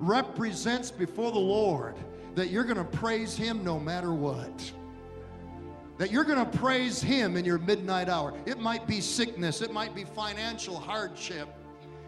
represents 0.00 0.90
before 0.90 1.32
the 1.32 1.38
Lord 1.38 1.96
that 2.34 2.50
you're 2.50 2.64
going 2.64 2.76
to 2.76 2.84
praise 2.84 3.38
Him 3.38 3.64
no 3.64 3.80
matter 3.80 4.12
what 4.12 4.70
that 5.98 6.12
you're 6.12 6.24
going 6.24 6.38
to 6.38 6.58
praise 6.58 7.02
Him 7.02 7.36
in 7.36 7.44
your 7.44 7.58
midnight 7.58 8.08
hour. 8.08 8.32
It 8.46 8.58
might 8.58 8.86
be 8.86 9.00
sickness, 9.00 9.60
it 9.60 9.72
might 9.72 9.94
be 9.94 10.04
financial 10.04 10.78
hardship, 10.78 11.48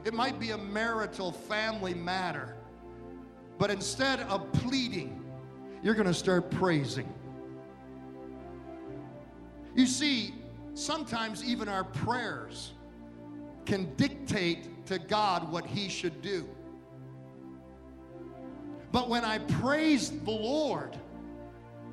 it 0.04 0.14
might 0.14 0.38
be 0.38 0.52
a 0.52 0.58
marital 0.58 1.32
family 1.32 1.92
matter. 1.92 2.56
But 3.58 3.70
instead 3.70 4.20
of 4.20 4.50
pleading, 4.52 5.22
you're 5.82 5.94
going 5.94 6.06
to 6.06 6.14
start 6.14 6.50
praising. 6.50 7.12
You 9.74 9.86
see, 9.86 10.34
sometimes 10.74 11.44
even 11.44 11.68
our 11.68 11.84
prayers 11.84 12.72
can 13.66 13.94
dictate 13.96 14.86
to 14.86 14.98
God 14.98 15.50
what 15.52 15.66
He 15.66 15.88
should 15.88 16.22
do. 16.22 16.48
But 18.92 19.08
when 19.08 19.24
I 19.24 19.38
praise 19.38 20.10
the 20.10 20.30
Lord, 20.30 20.96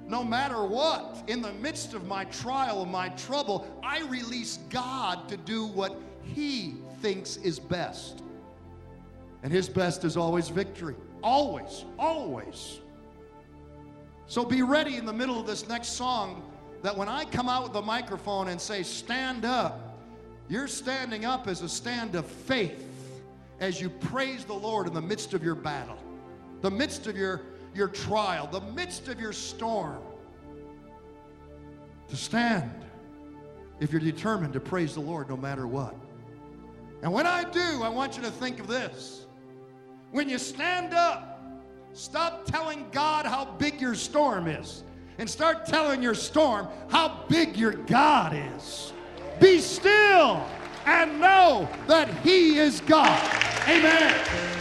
no 0.08 0.24
matter 0.24 0.64
what, 0.64 1.24
in 1.28 1.42
the 1.42 1.52
midst 1.54 1.94
of 1.94 2.08
my 2.08 2.26
trial 2.26 2.84
and 2.84 2.92
my 2.92 3.10
trouble, 3.10 3.68
I 3.84 4.02
release 4.08 4.60
God 4.70 5.28
to 5.30 5.38
do 5.38 5.66
what 5.66 6.00
He 6.24 6.76
thinks 7.02 7.38
is 7.38 7.60
best. 7.60 8.24
And 9.44 9.52
His 9.52 9.68
best 9.68 10.06
is 10.06 10.16
always 10.16 10.48
victory. 10.50 10.96
Always, 11.22 11.84
always. 12.00 12.80
So 14.28 14.46
be 14.46 14.62
ready 14.62 14.96
in 14.96 15.06
the 15.06 15.14
middle 15.14 15.40
of 15.40 15.48
this 15.48 15.68
next 15.68 15.90
song 15.90 16.44
that 16.84 16.96
when 16.96 17.10
I 17.10 17.26
come 17.26 17.50
out 17.50 17.64
with 17.64 17.74
the 17.74 17.82
microphone 17.82 18.50
and 18.50 18.60
say, 18.60 18.84
Stand 18.84 19.44
up, 19.44 19.98
you're 20.48 20.68
standing 20.68 21.26
up 21.26 21.48
as 21.48 21.62
a 21.62 21.70
stand 21.70 22.16
of 22.16 22.26
faith 22.26 22.86
as 23.60 23.82
you 23.82 23.90
praise 23.90 24.46
the 24.46 24.54
Lord 24.54 24.88
in 24.88 24.94
the 24.94 25.02
midst 25.02 25.34
of 25.34 25.44
your 25.44 25.56
battle, 25.56 25.98
the 26.62 26.72
midst 26.72 27.08
of 27.08 27.18
your 27.18 27.42
your 27.78 27.88
trial, 27.88 28.48
the 28.48 28.62
midst 28.62 29.08
of 29.08 29.20
your 29.20 29.32
storm, 29.32 30.02
to 32.10 32.16
stand 32.16 32.86
if 33.80 33.92
you're 33.92 34.02
determined 34.02 34.54
to 34.54 34.60
praise 34.60 34.96
the 34.96 35.00
Lord 35.00 35.30
no 35.30 35.38
matter 35.38 35.68
what. 35.68 35.96
And 37.04 37.14
when 37.14 37.28
I 37.28 37.44
do, 37.50 37.84
I 37.84 37.90
want 37.90 38.18
you 38.18 38.24
to 38.24 38.32
think 38.32 38.60
of 38.60 38.68
this. 38.68 39.26
When 40.12 40.28
you 40.28 40.40
stand 40.40 40.94
up, 40.94 41.40
stop 41.94 42.46
telling 42.46 42.88
God 42.92 43.26
how 43.26 43.46
big 43.46 43.80
your 43.80 43.94
storm 43.94 44.48
is 44.48 44.84
and 45.20 45.30
start 45.30 45.66
telling 45.66 46.02
your 46.02 46.16
storm 46.16 46.68
how 46.90 47.26
big 47.28 47.58
your 47.58 47.74
God 47.74 48.34
is. 48.56 48.94
Be 49.40 49.60
still 49.60 50.44
and 50.86 51.20
know 51.20 51.70
that 51.88 52.10
He 52.20 52.58
is 52.58 52.82
God. 52.82 53.22
Amen. 53.68 54.57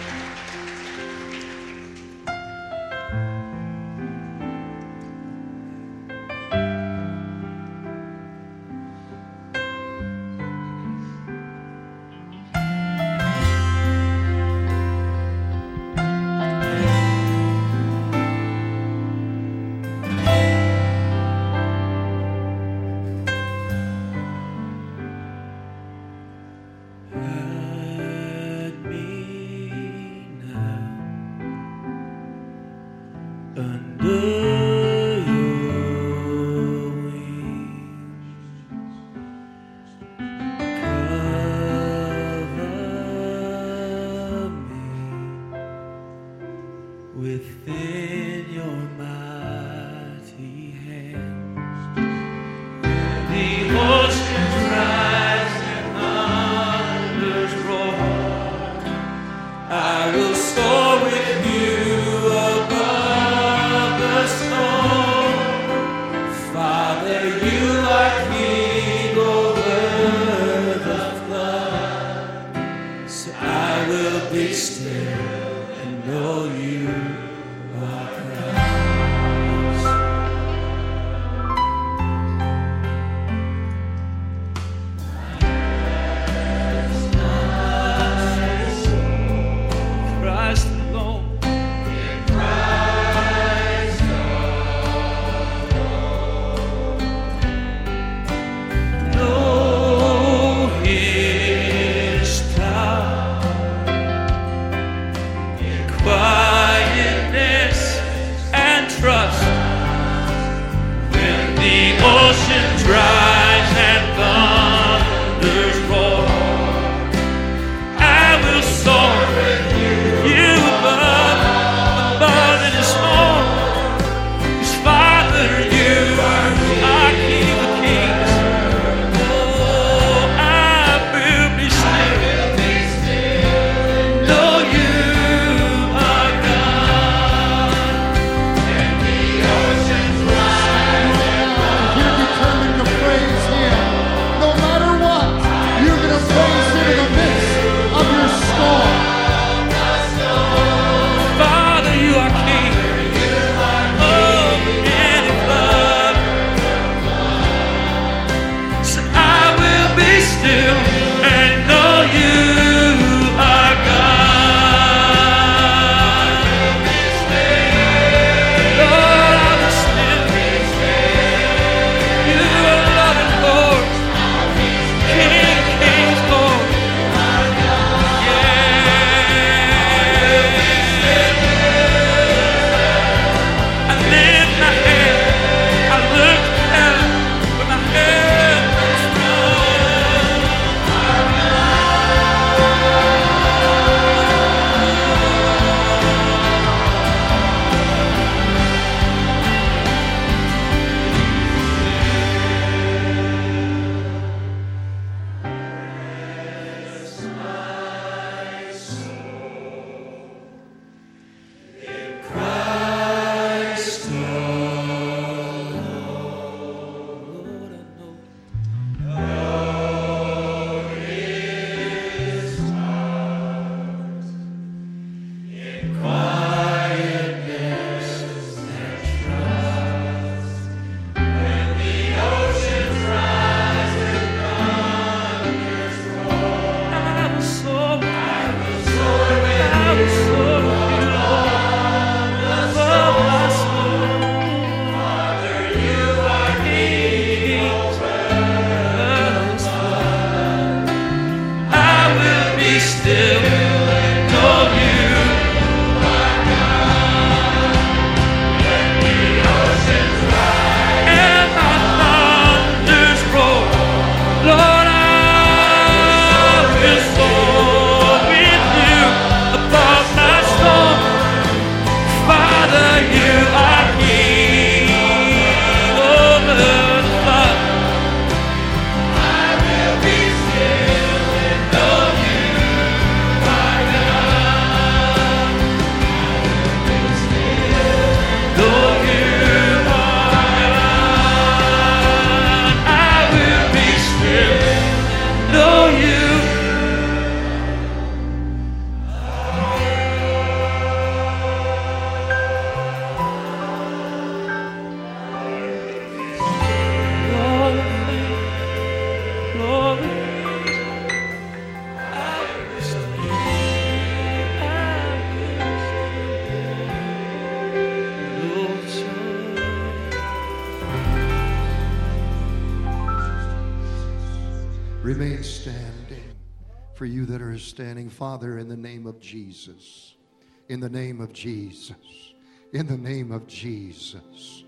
Jesus. 333.47 334.64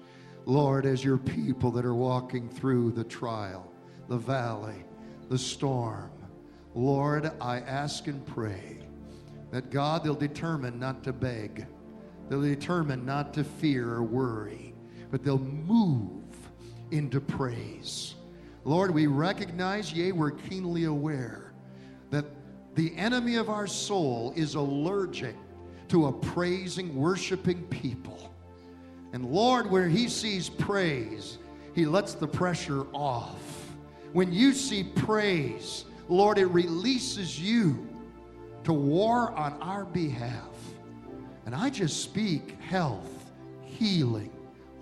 Lord, 0.47 0.87
as 0.87 1.05
your 1.05 1.19
people 1.19 1.71
that 1.73 1.85
are 1.85 1.95
walking 1.95 2.49
through 2.49 2.93
the 2.93 3.05
trial, 3.05 3.71
the 4.09 4.17
valley, 4.17 4.85
the 5.29 5.39
storm, 5.39 6.11
Lord, 6.75 7.31
I 7.41 7.61
ask 7.61 8.07
and 8.07 8.25
pray 8.27 8.79
that 9.51 9.71
God, 9.71 10.05
they'll 10.05 10.15
determine 10.15 10.79
not 10.79 11.03
to 11.05 11.13
beg, 11.13 11.67
they'll 12.29 12.43
determine 12.43 13.05
not 13.05 13.35
to 13.35 13.45
fear 13.45 13.91
or 13.91 14.03
worry, 14.03 14.75
but 15.11 15.23
they'll 15.23 15.39
move 15.39 16.23
into 16.91 17.21
praise. 17.21 18.15
Lord, 18.65 18.93
we 18.93 19.07
recognize, 19.07 19.93
yea, 19.93 20.13
we're 20.13 20.31
keenly 20.31 20.85
aware 20.85 21.53
that 22.11 22.27
the 22.75 22.95
enemy 22.97 23.37
of 23.37 23.49
our 23.49 23.67
soul 23.67 24.33
is 24.37 24.55
allergic 24.55 25.35
to 25.89 26.07
a 26.07 26.13
praising, 26.13 26.95
worshiping 26.95 27.63
people. 27.65 28.35
And 29.13 29.25
Lord, 29.25 29.71
where 29.71 29.89
he 29.89 30.09
sees 30.09 30.49
praise, 30.49 31.39
he 31.75 31.87
lets 31.87 32.15
the 32.15 32.29
pressure 32.29 32.87
off. 32.93 33.75
When 34.13 34.33
you 34.33 34.53
see 34.53 34.85
praise, 34.85 35.85
Lord, 36.09 36.39
it 36.39 36.47
releases 36.47 37.41
you 37.41 37.87
to 38.65 38.73
war 38.73 39.33
on 39.33 39.55
our 39.63 39.85
behalf. 39.85 40.49
And 41.47 41.55
I 41.55 41.71
just 41.71 42.03
speak 42.03 42.61
health, 42.61 43.31
healing, 43.63 44.33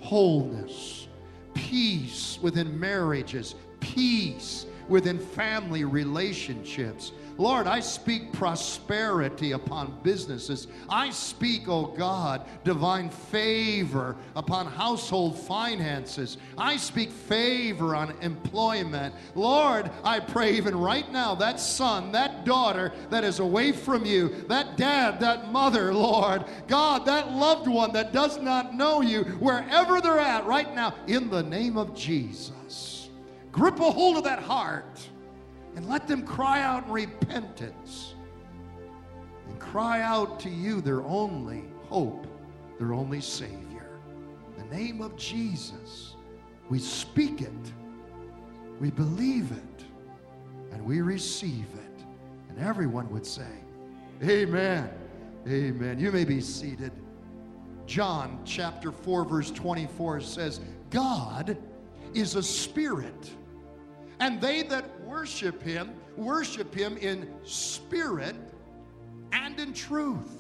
wholeness, 0.01 1.07
peace 1.55 2.39
within 2.43 2.79
marriages, 2.79 3.55
peace 3.81 4.67
within 4.89 5.19
family 5.19 5.85
relationships. 5.85 7.13
Lord, 7.39 7.67
I 7.67 7.81
speak 7.81 8.33
prosperity 8.33 9.53
upon 9.53 9.99
businesses. 10.03 10.69
I 10.89 11.11
speak, 11.11 11.69
oh 11.69 11.87
God, 11.87 12.47
divine 12.65 13.11
favor 13.11 14.17
upon 14.35 14.67
household 14.67 15.39
finances. 15.39 16.39
I 16.57 16.77
speak 16.77 17.11
favor 17.11 17.95
on 17.95 18.15
employment. 18.23 19.15
Lord, 19.35 19.91
I 20.03 20.21
pray 20.21 20.55
even 20.55 20.75
right 20.75 21.11
now 21.13 21.35
that 21.35 21.61
son, 21.61 22.13
that 22.13 22.45
daughter 22.45 22.93
that 23.11 23.25
is 23.25 23.39
away 23.39 23.73
from 23.73 24.07
you, 24.07 24.29
that 24.49 24.77
dad, 24.77 25.21
that 25.21 25.53
mother, 25.53 25.93
Lord, 25.93 26.45
God, 26.67 27.05
that 27.05 27.33
loved 27.33 27.69
one 27.69 27.93
that 27.93 28.13
does 28.13 28.39
not 28.39 28.75
know 28.75 29.03
you, 29.03 29.25
wherever 29.41 30.01
they're 30.01 30.21
at 30.21 30.47
right 30.47 30.75
now, 30.75 30.95
in 31.07 31.29
the 31.29 31.43
name 31.43 31.77
of 31.77 31.95
Jesus. 31.95 33.11
grip 33.53 33.79
a 33.81 33.91
hold 33.91 34.17
of 34.17 34.25
that 34.25 34.43
heart 34.43 35.09
and 35.77 35.89
let 35.89 36.09
them 36.09 36.27
cry 36.27 36.63
out 36.63 36.87
in 36.87 36.93
repentance 36.93 38.15
and 39.47 39.59
cry 39.61 40.01
out 40.03 40.41
to 40.41 40.51
you, 40.51 40.81
their 40.81 41.03
only 41.03 41.65
hope, 41.85 42.27
their 42.79 42.93
only 42.93 43.21
Savior. 43.21 43.89
In 44.57 44.69
the 44.69 44.77
name 44.77 45.01
of 45.01 45.17
Jesus, 45.17 46.17
we 46.69 46.79
speak 46.79 47.43
it, 47.43 47.53
we 48.81 48.91
believe 48.91 49.53
it, 49.53 49.85
and 50.73 50.85
we 50.85 51.03
receive 51.03 51.67
it. 51.75 52.05
And 52.49 52.59
everyone 52.59 53.09
would 53.11 53.27
say, 53.27 53.47
Amen. 54.25 54.91
Amen. 55.47 55.99
You 56.01 56.11
may 56.11 56.25
be 56.25 56.41
seated. 56.41 56.91
John 57.87 58.41
chapter 58.45 58.91
4, 58.91 59.25
verse 59.25 59.51
24 59.51 60.21
says, 60.23 60.61
God 60.91 61.57
is 62.15 62.35
a 62.35 62.43
spirit, 62.43 63.31
and 64.21 64.41
they 64.41 64.63
that 64.63 65.01
worship 65.03 65.63
him 65.63 65.95
worship 66.17 66.75
him 66.75 66.97
in 66.97 67.29
spirit 67.45 68.37
and 69.33 69.59
in 69.61 69.73
truth. 69.73 70.33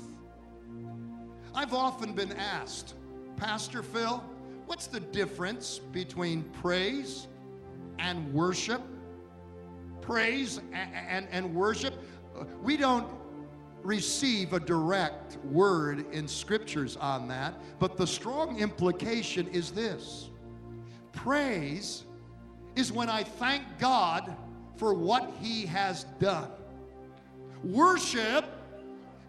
I've 1.55 1.74
often 1.74 2.12
been 2.12 2.33
asked, 2.33 2.95
Pastor 3.37 3.83
Phil, 3.83 4.22
what's 4.66 4.87
the 4.87 5.01
difference 5.01 5.79
between 5.93 6.43
praise 6.61 7.29
and 7.99 8.33
worship? 8.33 8.83
Praise 10.01 10.61
and, 10.72 10.91
and, 10.95 11.29
and 11.31 11.55
worship. 11.55 11.95
We 12.62 12.77
don't 12.77 13.09
receive 13.83 14.53
a 14.53 14.61
direct 14.61 15.39
word 15.45 16.05
in 16.12 16.27
scriptures 16.27 16.97
on 16.97 17.29
that, 17.29 17.55
but 17.79 17.97
the 17.97 18.07
strong 18.07 18.59
implication 18.59 19.47
is 19.49 19.70
this 19.70 20.31
praise 21.12 22.05
is 22.77 22.93
when 22.93 23.09
I 23.09 23.24
thank 23.24 23.62
God 23.79 24.37
for 24.77 24.95
what 24.95 25.33
He 25.41 25.66
has 25.66 26.05
done. 26.20 26.51
Worship 27.64 28.45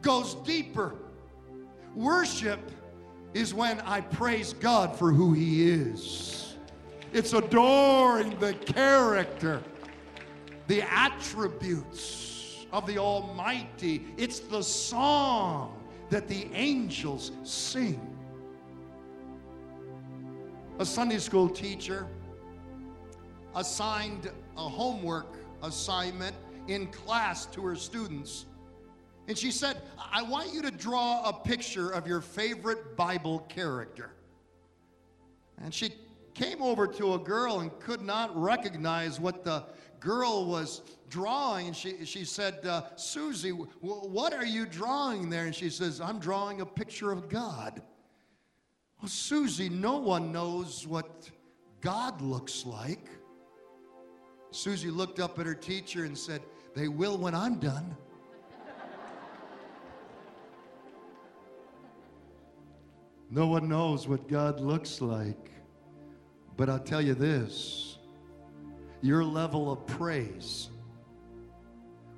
goes 0.02 0.36
deeper. 0.36 0.96
Worship 1.96 2.60
is 3.34 3.54
when 3.54 3.80
I 3.82 4.02
praise 4.02 4.54
God 4.54 4.96
for 4.96 5.12
who 5.12 5.34
He 5.34 5.70
is. 5.70 6.56
It's 7.14 7.34
adoring 7.34 8.38
the 8.40 8.54
character, 8.54 9.64
the 10.68 10.82
attributes 10.82 12.66
of 12.74 12.86
the 12.86 12.98
Almighty. 12.98 14.06
It's 14.18 14.40
the 14.40 14.62
song 14.62 15.82
that 16.10 16.28
the 16.28 16.50
angels 16.54 17.32
sing. 17.44 18.02
A 20.80 20.86
Sunday 20.86 21.18
school 21.18 21.50
teacher 21.50 22.08
assigned 23.58 24.32
a 24.56 24.70
homework 24.70 25.36
assignment 25.64 26.36
in 26.68 26.88
class 26.88 27.46
to 27.48 27.62
her 27.66 27.76
students. 27.76 28.46
And 29.28 29.38
she 29.38 29.52
said, 29.52 29.82
I 30.00 30.22
want 30.22 30.54
you 30.54 30.62
to 30.62 30.72
draw 30.72 31.28
a 31.28 31.34
picture 31.34 31.90
of 31.90 32.08
your 32.08 32.22
favorite 32.22 32.96
Bible 32.96 33.40
character. 33.50 34.12
And 35.62 35.74
she 35.74 35.94
came 36.34 36.62
over 36.62 36.88
to 36.88 37.16
a 37.16 37.20
girl 37.20 37.60
and 37.60 37.78
could 37.80 38.02
not 38.02 38.40
recognize 38.40 39.20
what 39.20 39.44
the 39.44 39.66
girl 40.00 40.46
was 40.46 40.82
drawing. 41.10 41.68
And 41.68 41.76
she, 41.76 42.06
she 42.06 42.24
said, 42.24 42.66
uh, 42.66 42.84
Susie, 42.96 43.50
w- 43.50 43.68
what 43.82 44.34
are 44.34 44.46
you 44.46 44.66
drawing 44.68 45.30
there? 45.30 45.46
And 45.46 45.56
she 45.56 45.72
says, 45.72 46.00
I'm 46.00 46.20
drawing 46.20 46.62
a 46.62 46.66
picture 46.66 47.12
of 47.12 47.28
God. 47.28 47.82
Well, 49.02 49.10
Susie, 49.10 49.70
no 49.70 49.98
one 49.98 50.32
knows 50.32 50.86
what 50.88 51.30
God 51.82 52.22
looks 52.22 52.66
like. 52.66 53.08
Susie 54.52 54.90
looked 54.90 55.20
up 55.20 55.38
at 55.40 55.46
her 55.46 55.54
teacher 55.54 56.06
and 56.06 56.18
said, 56.18 56.42
They 56.76 56.88
will 56.88 57.18
when 57.18 57.36
I'm 57.36 57.60
done. 57.60 57.96
no 63.30 63.48
one 63.48 63.68
knows 63.68 64.08
what 64.08 64.28
God 64.28 64.60
looks 64.60 65.02
like. 65.02 65.52
But 66.56 66.70
I'll 66.70 66.80
tell 66.80 67.02
you 67.02 67.14
this 67.14 67.98
your 69.02 69.24
level 69.24 69.72
of 69.72 69.86
praise 69.86 70.70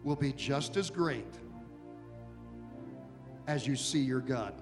will 0.04 0.16
be 0.16 0.32
just 0.32 0.78
as 0.78 0.90
great 0.90 1.36
as 3.48 3.68
you 3.68 3.76
see 3.76 4.00
your 4.00 4.22
God. 4.22 4.54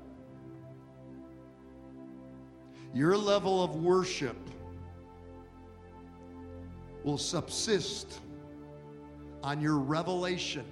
Your 2.93 3.15
level 3.15 3.63
of 3.63 3.75
worship 3.75 4.37
will 7.07 7.17
subsist 7.17 8.19
on 9.41 9.61
your 9.61 9.77
revelation 9.77 10.65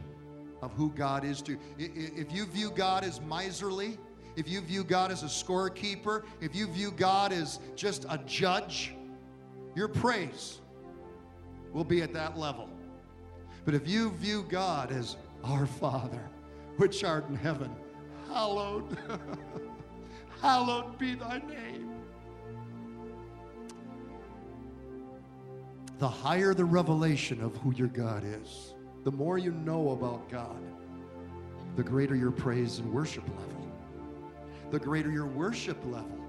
of 0.61 0.73
who 0.73 0.89
God 0.89 1.23
is 1.23 1.41
to 1.43 1.53
you. 1.53 1.59
If 1.77 2.29
you 2.33 2.45
view 2.45 2.71
God 2.71 3.05
as 3.05 3.21
miserly, 3.21 3.97
if 4.35 4.49
you 4.49 4.59
view 4.59 4.83
God 4.83 5.11
as 5.13 5.23
a 5.23 5.27
scorekeeper, 5.27 6.25
if 6.41 6.53
you 6.53 6.67
view 6.67 6.91
God 6.91 7.31
as 7.31 7.59
just 7.77 8.05
a 8.09 8.17
judge, 8.25 8.93
your 9.75 9.87
praise 9.87 10.59
will 11.71 11.85
be 11.85 12.01
at 12.01 12.11
that 12.11 12.37
level. 12.37 12.69
But 13.63 13.73
if 13.73 13.87
you 13.87 14.11
view 14.11 14.45
God 14.49 14.91
as 14.91 15.15
our 15.41 15.65
Father, 15.65 16.29
which 16.75 17.05
art 17.05 17.29
in 17.29 17.35
heaven, 17.35 17.73
hallowed, 18.27 18.97
hallowed 20.41 20.99
be 20.99 21.15
thy 21.15 21.37
name. 21.47 21.94
The 25.97 26.07
higher 26.07 26.53
the 26.53 26.65
revelation 26.65 27.41
of 27.41 27.55
who 27.57 27.73
your 27.73 27.87
God 27.87 28.23
is, 28.25 28.73
the 29.03 29.11
more 29.11 29.37
you 29.37 29.51
know 29.51 29.91
about 29.91 30.29
God, 30.29 30.61
the 31.75 31.83
greater 31.83 32.15
your 32.15 32.31
praise 32.31 32.79
and 32.79 32.91
worship 32.93 33.23
level. 33.29 33.71
The 34.71 34.79
greater 34.79 35.11
your 35.11 35.27
worship 35.27 35.77
level, 35.85 36.19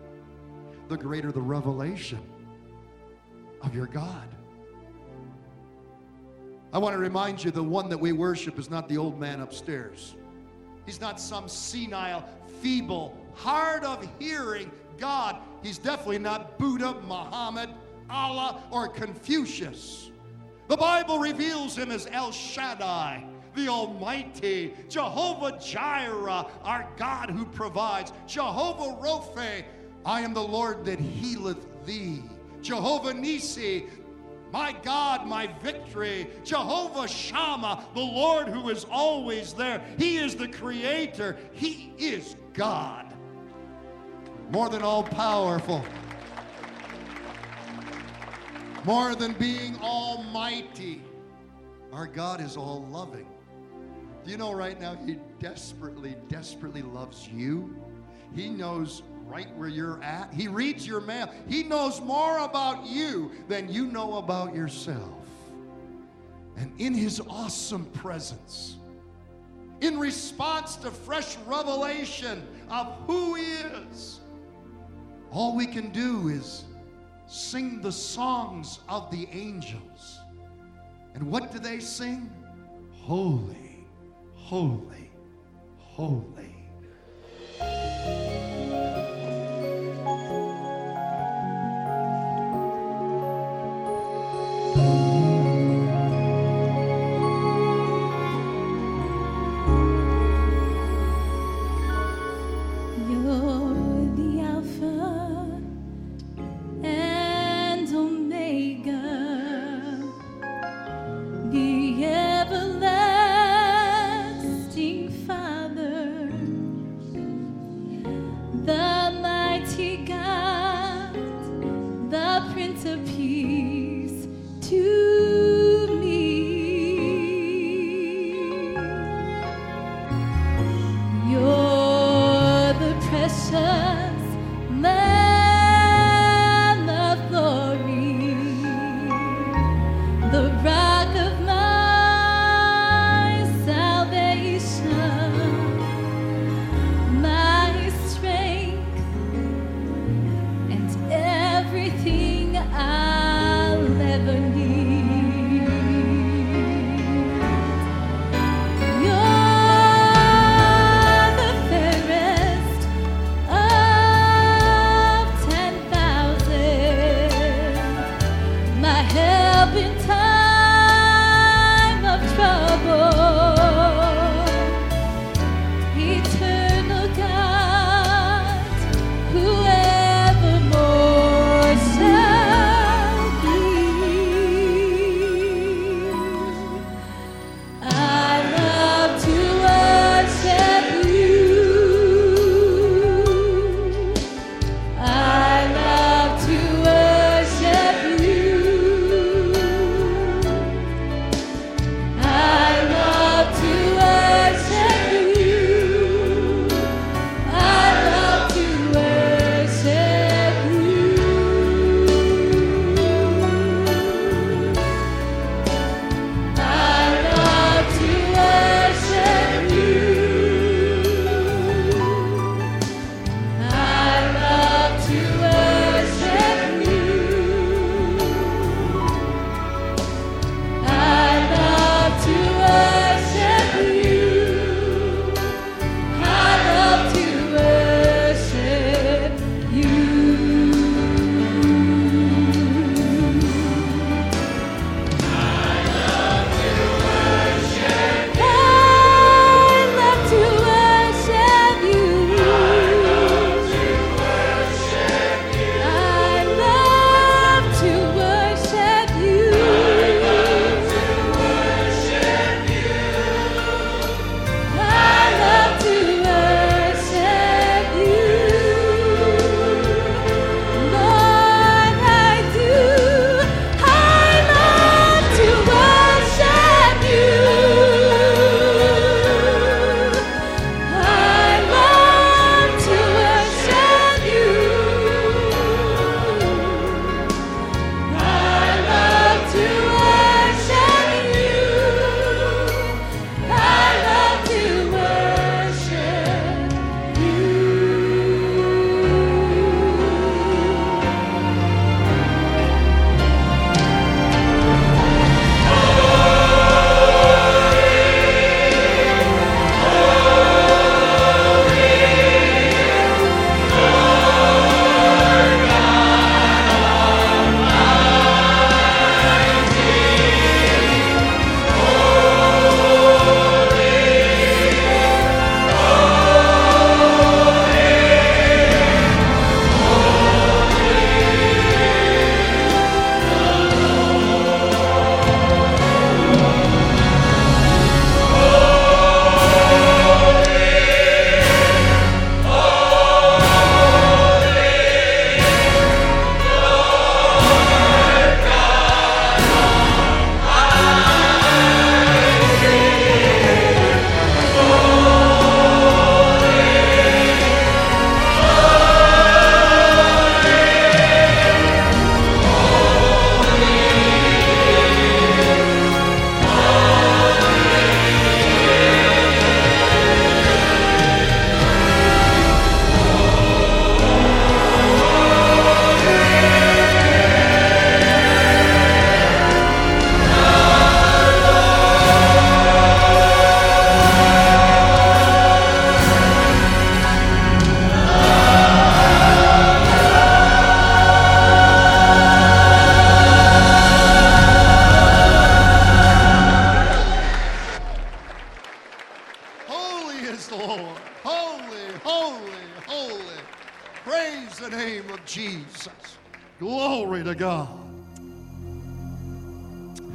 the 0.89 0.97
greater 0.97 1.33
the 1.33 1.41
revelation 1.41 2.21
of 3.63 3.75
your 3.75 3.87
God. 3.87 4.29
I 6.73 6.79
want 6.79 6.95
to 6.95 6.99
remind 6.99 7.43
you 7.43 7.51
the 7.51 7.63
one 7.63 7.89
that 7.89 7.99
we 7.99 8.13
worship 8.13 8.59
is 8.59 8.71
not 8.71 8.89
the 8.89 8.99
old 8.99 9.19
man 9.19 9.41
upstairs. 9.41 10.15
He's 10.85 11.01
not 11.01 11.19
some 11.19 11.49
senile, 11.49 12.29
feeble, 12.61 13.17
hard 13.35 13.85
of 13.85 14.07
hearing 14.19 14.71
God. 14.99 15.37
He's 15.63 15.79
definitely 15.79 16.19
not 16.19 16.59
Buddha, 16.59 16.95
Muhammad, 17.07 17.71
Allah, 18.11 18.63
or 18.71 18.89
Confucius. 18.89 20.11
The 20.69 20.77
Bible 20.77 21.19
reveals 21.19 21.77
him 21.77 21.91
as 21.91 22.09
El 22.11 22.33
Shaddai, 22.33 23.25
the 23.55 23.69
Almighty, 23.69 24.75
Jehovah 24.89 25.59
Jireh, 25.59 26.47
our 26.65 26.89
God 26.97 27.31
who 27.31 27.45
provides, 27.47 28.13
Jehovah 28.27 29.01
Rophe, 29.01 29.65
I 30.05 30.21
am 30.21 30.35
the 30.35 30.43
Lord 30.43 30.85
that 30.85 30.99
healeth 31.01 31.85
thee, 31.87 32.23
Jehovah 32.63 33.15
Nisi, 33.15 33.87
my 34.53 34.73
God, 34.83 35.27
my 35.27 35.49
victory, 35.63 36.29
Jehovah 36.45 37.09
Shammah, 37.09 37.85
the 37.95 38.01
Lord 38.01 38.49
who 38.49 38.69
is 38.71 38.87
always 38.91 39.53
there. 39.53 39.83
He 39.99 40.19
is 40.19 40.35
the 40.35 40.49
creator, 40.49 41.37
He 41.53 41.93
is 41.99 42.37
God, 42.55 43.15
more 44.51 44.69
than 44.69 44.83
all 44.83 45.03
powerful 45.03 45.85
more 48.87 49.17
than 49.17 49.33
being 49.33 49.77
almighty. 49.79 51.03
Our 51.93 52.07
God 52.07 52.41
is 52.41 52.57
all 52.57 52.87
loving. 52.89 53.27
Do 54.25 54.31
you 54.31 54.37
know 54.37 54.53
right 54.53 54.81
now 54.81 54.97
He 55.05 55.19
desperately, 55.41 56.15
desperately 56.29 56.83
loves 56.83 57.29
you? 57.29 57.77
He 58.35 58.49
knows 58.49 59.03
right 59.25 59.53
where 59.57 59.69
you're 59.69 60.01
at. 60.05 60.33
He 60.33 60.47
reads 60.47 60.87
your 60.87 61.01
mail. 61.01 61.29
He 61.49 61.65
knows 61.65 62.01
more 62.01 62.39
about 62.39 62.87
you 62.87 63.33
than 63.49 63.73
you 63.73 63.87
know 63.87 64.19
about 64.19 64.55
yourself. 64.55 65.25
And 66.57 66.73
in 66.81 66.95
His 66.95 67.21
awesome 67.29 67.87
presence, 67.87 68.77
in 69.81 69.99
response 69.99 70.77
to 70.77 70.93
fresh 70.93 71.37
revelation 71.49 72.47
of 72.71 72.87
who 73.09 73.35
He 73.35 73.53
is, 73.91 74.21
all 75.33 75.57
we 75.57 75.67
can 75.67 75.91
do 75.91 76.29
is 76.29 76.65
sing 77.27 77.81
the 77.81 77.93
songs 77.93 78.81
of 78.89 79.11
the 79.11 79.29
angels. 79.33 80.21
And 81.15 81.31
what 81.31 81.53
do 81.53 81.59
they 81.59 81.81
sing? 81.81 82.31
Holy, 82.93 83.87
holy, 84.35 85.11
holy. 85.79 86.55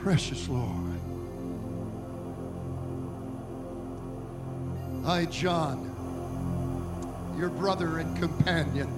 Precious 0.01 0.49
Lord. 0.49 0.99
I, 5.05 5.25
John, 5.25 5.91
your 7.37 7.49
brother 7.49 7.99
and 7.99 8.17
companion, 8.17 8.89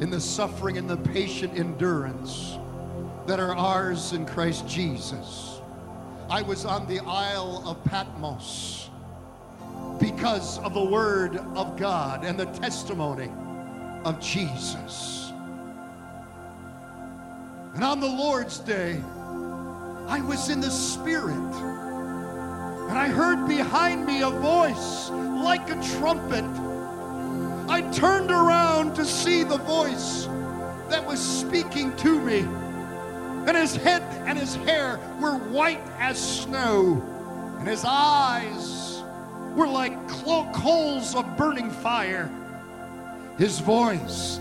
in 0.00 0.10
the 0.10 0.20
suffering 0.20 0.76
and 0.76 0.88
the 0.88 0.98
patient 0.98 1.58
endurance 1.58 2.58
that 3.26 3.40
are 3.40 3.56
ours 3.56 4.12
in 4.12 4.26
Christ 4.26 4.68
Jesus. 4.68 5.60
I 6.28 6.42
was 6.42 6.66
on 6.66 6.86
the 6.86 7.00
Isle 7.00 7.62
of 7.64 7.82
Patmos 7.84 8.90
because 9.98 10.58
of 10.58 10.74
the 10.74 10.84
Word 10.84 11.38
of 11.56 11.78
God 11.78 12.22
and 12.26 12.38
the 12.38 12.46
testimony 12.46 13.30
of 14.04 14.20
Jesus. 14.20 15.32
And 17.74 17.82
on 17.82 18.00
the 18.00 18.08
Lord's 18.08 18.58
Day, 18.58 19.00
I 20.12 20.20
was 20.20 20.50
in 20.50 20.60
the 20.60 20.70
Spirit. 20.70 21.54
And 22.90 22.98
I 22.98 23.08
heard 23.08 23.48
behind 23.48 24.04
me 24.04 24.20
a 24.20 24.28
voice 24.28 25.08
like 25.08 25.70
a 25.70 25.82
trumpet. 25.96 26.44
I 27.66 27.80
turned 27.94 28.30
around 28.30 28.94
to 28.96 29.06
see 29.06 29.42
the 29.42 29.56
voice 29.56 30.26
that 30.90 31.02
was 31.06 31.18
speaking 31.18 31.96
to 31.96 32.20
me. 32.20 32.40
And 32.40 33.56
his 33.56 33.74
head 33.74 34.02
and 34.26 34.38
his 34.38 34.54
hair 34.54 35.00
were 35.18 35.38
white 35.38 35.80
as 35.98 36.18
snow. 36.42 37.02
And 37.58 37.66
his 37.66 37.82
eyes 37.86 39.02
were 39.56 39.66
like 39.66 39.96
coals 40.08 41.14
of 41.14 41.38
burning 41.38 41.70
fire. 41.70 42.30
His 43.38 43.60
voice 43.60 44.40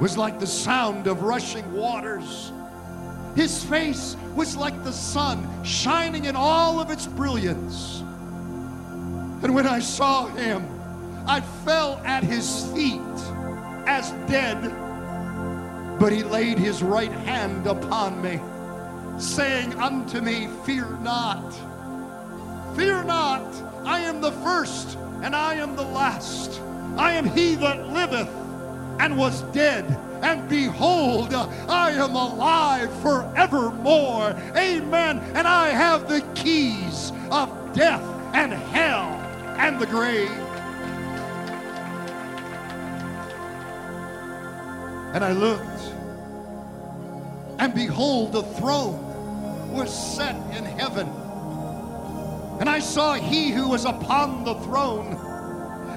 was 0.00 0.18
like 0.18 0.40
the 0.40 0.48
sound 0.48 1.06
of 1.06 1.22
rushing 1.22 1.72
waters. 1.72 2.50
His 3.34 3.64
face 3.64 4.16
was 4.34 4.56
like 4.56 4.84
the 4.84 4.92
sun 4.92 5.64
shining 5.64 6.26
in 6.26 6.36
all 6.36 6.80
of 6.80 6.90
its 6.90 7.06
brilliance. 7.06 8.00
And 9.42 9.54
when 9.54 9.66
I 9.66 9.80
saw 9.80 10.26
him, 10.26 10.66
I 11.26 11.40
fell 11.40 12.00
at 12.04 12.22
his 12.22 12.66
feet 12.72 13.00
as 13.86 14.10
dead. 14.28 14.60
But 15.98 16.12
he 16.12 16.22
laid 16.22 16.58
his 16.58 16.82
right 16.82 17.12
hand 17.12 17.66
upon 17.66 18.20
me, 18.20 18.40
saying 19.18 19.74
unto 19.74 20.20
me, 20.20 20.48
Fear 20.64 20.98
not, 21.00 21.52
fear 22.76 23.02
not, 23.04 23.42
I 23.84 24.00
am 24.00 24.20
the 24.20 24.32
first 24.32 24.96
and 25.22 25.36
I 25.36 25.54
am 25.54 25.76
the 25.76 25.82
last. 25.82 26.60
I 26.96 27.12
am 27.12 27.24
he 27.24 27.54
that 27.56 27.88
liveth 27.88 28.28
and 29.00 29.16
was 29.16 29.42
dead. 29.52 29.98
And 30.22 30.48
behold, 30.48 31.34
I 31.34 31.90
am 31.90 32.14
alive 32.14 32.92
forevermore. 33.02 34.30
Amen. 34.56 35.18
And 35.34 35.48
I 35.48 35.70
have 35.70 36.08
the 36.08 36.20
keys 36.36 37.12
of 37.32 37.74
death 37.74 38.02
and 38.32 38.52
hell 38.52 39.08
and 39.58 39.80
the 39.80 39.86
grave. 39.86 40.30
And 45.12 45.24
I 45.24 45.32
looked, 45.32 45.62
and 47.58 47.74
behold, 47.74 48.32
the 48.32 48.42
throne 48.42 49.72
was 49.72 49.92
set 49.92 50.36
in 50.56 50.64
heaven. 50.64 51.08
And 52.60 52.68
I 52.70 52.78
saw 52.78 53.14
he 53.14 53.50
who 53.50 53.68
was 53.68 53.84
upon 53.84 54.44
the 54.44 54.54
throne, 54.60 55.18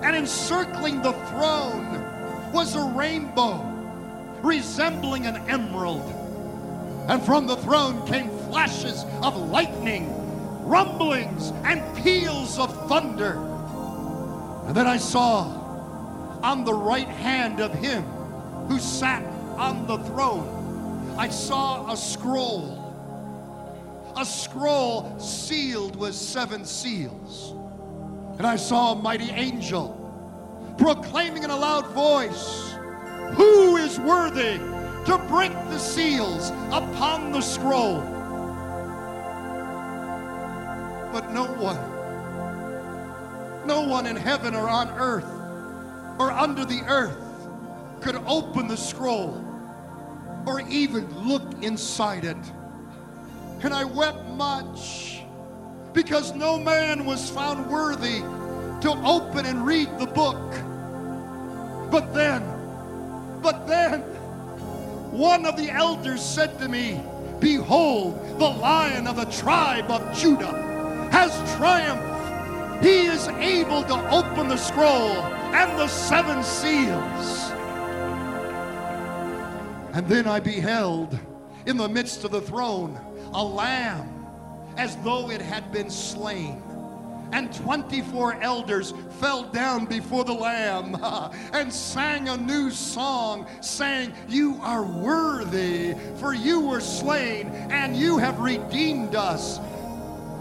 and 0.03 0.15
encircling 0.15 1.01
the 1.01 1.13
throne 1.29 2.51
was 2.51 2.75
a 2.75 2.81
rainbow 2.81 3.74
resembling 4.45 5.25
an 5.25 5.37
emerald. 5.49 6.03
And 7.09 7.21
from 7.23 7.47
the 7.47 7.57
throne 7.57 8.05
came 8.07 8.29
flashes 8.49 9.03
of 9.21 9.35
lightning, 9.35 10.09
rumblings, 10.65 11.51
and 11.63 11.81
peals 12.03 12.57
of 12.57 12.87
thunder. 12.87 13.33
And 14.67 14.75
then 14.75 14.87
I 14.87 14.97
saw 14.97 15.45
on 16.41 16.63
the 16.63 16.73
right 16.73 17.07
hand 17.07 17.59
of 17.59 17.73
him 17.73 18.03
who 18.67 18.79
sat 18.79 19.23
on 19.57 19.87
the 19.87 19.97
throne, 19.99 21.15
I 21.17 21.29
saw 21.29 21.91
a 21.91 21.97
scroll. 21.97 22.81
A 24.17 24.25
scroll 24.25 25.19
sealed 25.19 25.95
with 25.95 26.15
seven 26.15 26.65
seals. 26.65 27.53
And 28.37 28.45
I 28.45 28.55
saw 28.55 28.93
a 28.93 28.95
mighty 28.95 29.29
angel 29.31 30.01
proclaiming 30.77 31.43
in 31.43 31.49
a 31.49 31.55
loud 31.55 31.87
voice, 31.87 32.74
Who 33.33 33.77
is 33.77 33.99
worthy 33.99 34.59
to 35.05 35.17
break 35.27 35.51
the 35.69 35.79
seals 35.79 36.51
upon 36.71 37.31
the 37.31 37.41
scroll? 37.41 38.01
But 41.11 41.31
no 41.31 41.45
one, 41.45 41.79
no 43.65 43.81
one 43.81 44.05
in 44.05 44.15
heaven 44.15 44.53
or 44.53 44.69
on 44.69 44.89
earth 44.91 45.25
or 46.19 46.31
under 46.31 46.65
the 46.65 46.81
earth 46.87 47.17
could 48.01 48.15
open 48.27 48.67
the 48.67 48.77
scroll 48.77 49.43
or 50.45 50.61
even 50.61 51.27
look 51.27 51.63
inside 51.63 52.23
it. 52.25 52.37
And 53.61 53.73
I 53.73 53.83
wept 53.83 54.27
much 54.29 55.21
because 55.93 56.35
no 56.35 56.59
man 56.59 57.05
was 57.05 57.29
found 57.29 57.65
worthy 57.67 58.19
to 58.81 59.01
open 59.03 59.45
and 59.45 59.65
read 59.65 59.89
the 59.97 60.05
book. 60.05 60.51
But 61.89 62.13
then, 62.13 62.43
but 63.45 63.67
then, 63.67 64.01
one 65.11 65.45
of 65.45 65.55
the 65.55 65.69
elders 65.69 66.19
said 66.19 66.57
to 66.57 66.67
me, 66.67 66.99
Behold, 67.39 68.39
the 68.39 68.49
lion 68.49 69.05
of 69.05 69.17
the 69.17 69.25
tribe 69.25 69.91
of 69.91 70.17
Judah 70.17 71.07
has 71.11 71.31
triumphed. 71.55 72.83
He 72.83 73.05
is 73.05 73.27
able 73.27 73.83
to 73.83 74.09
open 74.09 74.47
the 74.47 74.57
scroll 74.57 75.11
and 75.53 75.77
the 75.77 75.87
seven 75.87 76.43
seals. 76.43 77.51
And 79.93 80.07
then 80.07 80.25
I 80.25 80.39
beheld 80.39 81.15
in 81.67 81.77
the 81.77 81.87
midst 81.87 82.23
of 82.23 82.31
the 82.31 82.41
throne 82.41 82.99
a 83.31 83.43
lamb 83.43 84.25
as 84.75 84.95
though 85.03 85.29
it 85.29 85.39
had 85.39 85.71
been 85.71 85.91
slain. 85.91 86.63
And 87.31 87.53
24 87.53 88.41
elders 88.41 88.93
fell 89.19 89.43
down 89.43 89.85
before 89.85 90.23
the 90.23 90.33
Lamb 90.33 90.95
and 91.53 91.71
sang 91.71 92.29
a 92.29 92.37
new 92.37 92.71
song, 92.71 93.47
saying, 93.61 94.13
You 94.27 94.59
are 94.61 94.83
worthy, 94.83 95.95
for 96.17 96.33
you 96.33 96.61
were 96.61 96.81
slain, 96.81 97.47
and 97.69 97.95
you 97.95 98.17
have 98.17 98.39
redeemed 98.39 99.15
us 99.15 99.59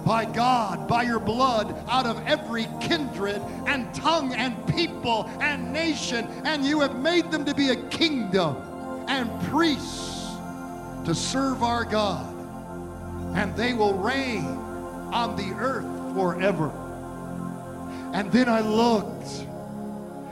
by 0.05 0.26
God, 0.26 0.87
by 0.87 1.03
your 1.03 1.18
blood, 1.18 1.74
out 1.89 2.07
of 2.07 2.24
every 2.26 2.68
kindred 2.80 3.41
and 3.66 3.93
tongue 3.95 4.35
and 4.35 4.55
people 4.74 5.30
and 5.41 5.72
nation, 5.72 6.26
and 6.45 6.64
you 6.64 6.80
have 6.80 7.01
made 7.01 7.30
them 7.30 7.45
to 7.47 7.55
be 7.55 7.70
a 7.70 7.76
kingdom 7.89 8.57
and 9.09 9.30
priests 9.45 10.28
to 11.07 11.14
serve 11.14 11.62
our 11.62 11.85
God, 11.85 12.35
and 13.37 13.55
they 13.57 13.72
will 13.72 13.95
reign 13.95 14.45
on 15.12 15.37
the 15.37 15.55
earth 15.59 15.93
forever. 16.14 16.70
And 18.12 18.30
then 18.30 18.48
I 18.48 18.60
looked, 18.60 19.28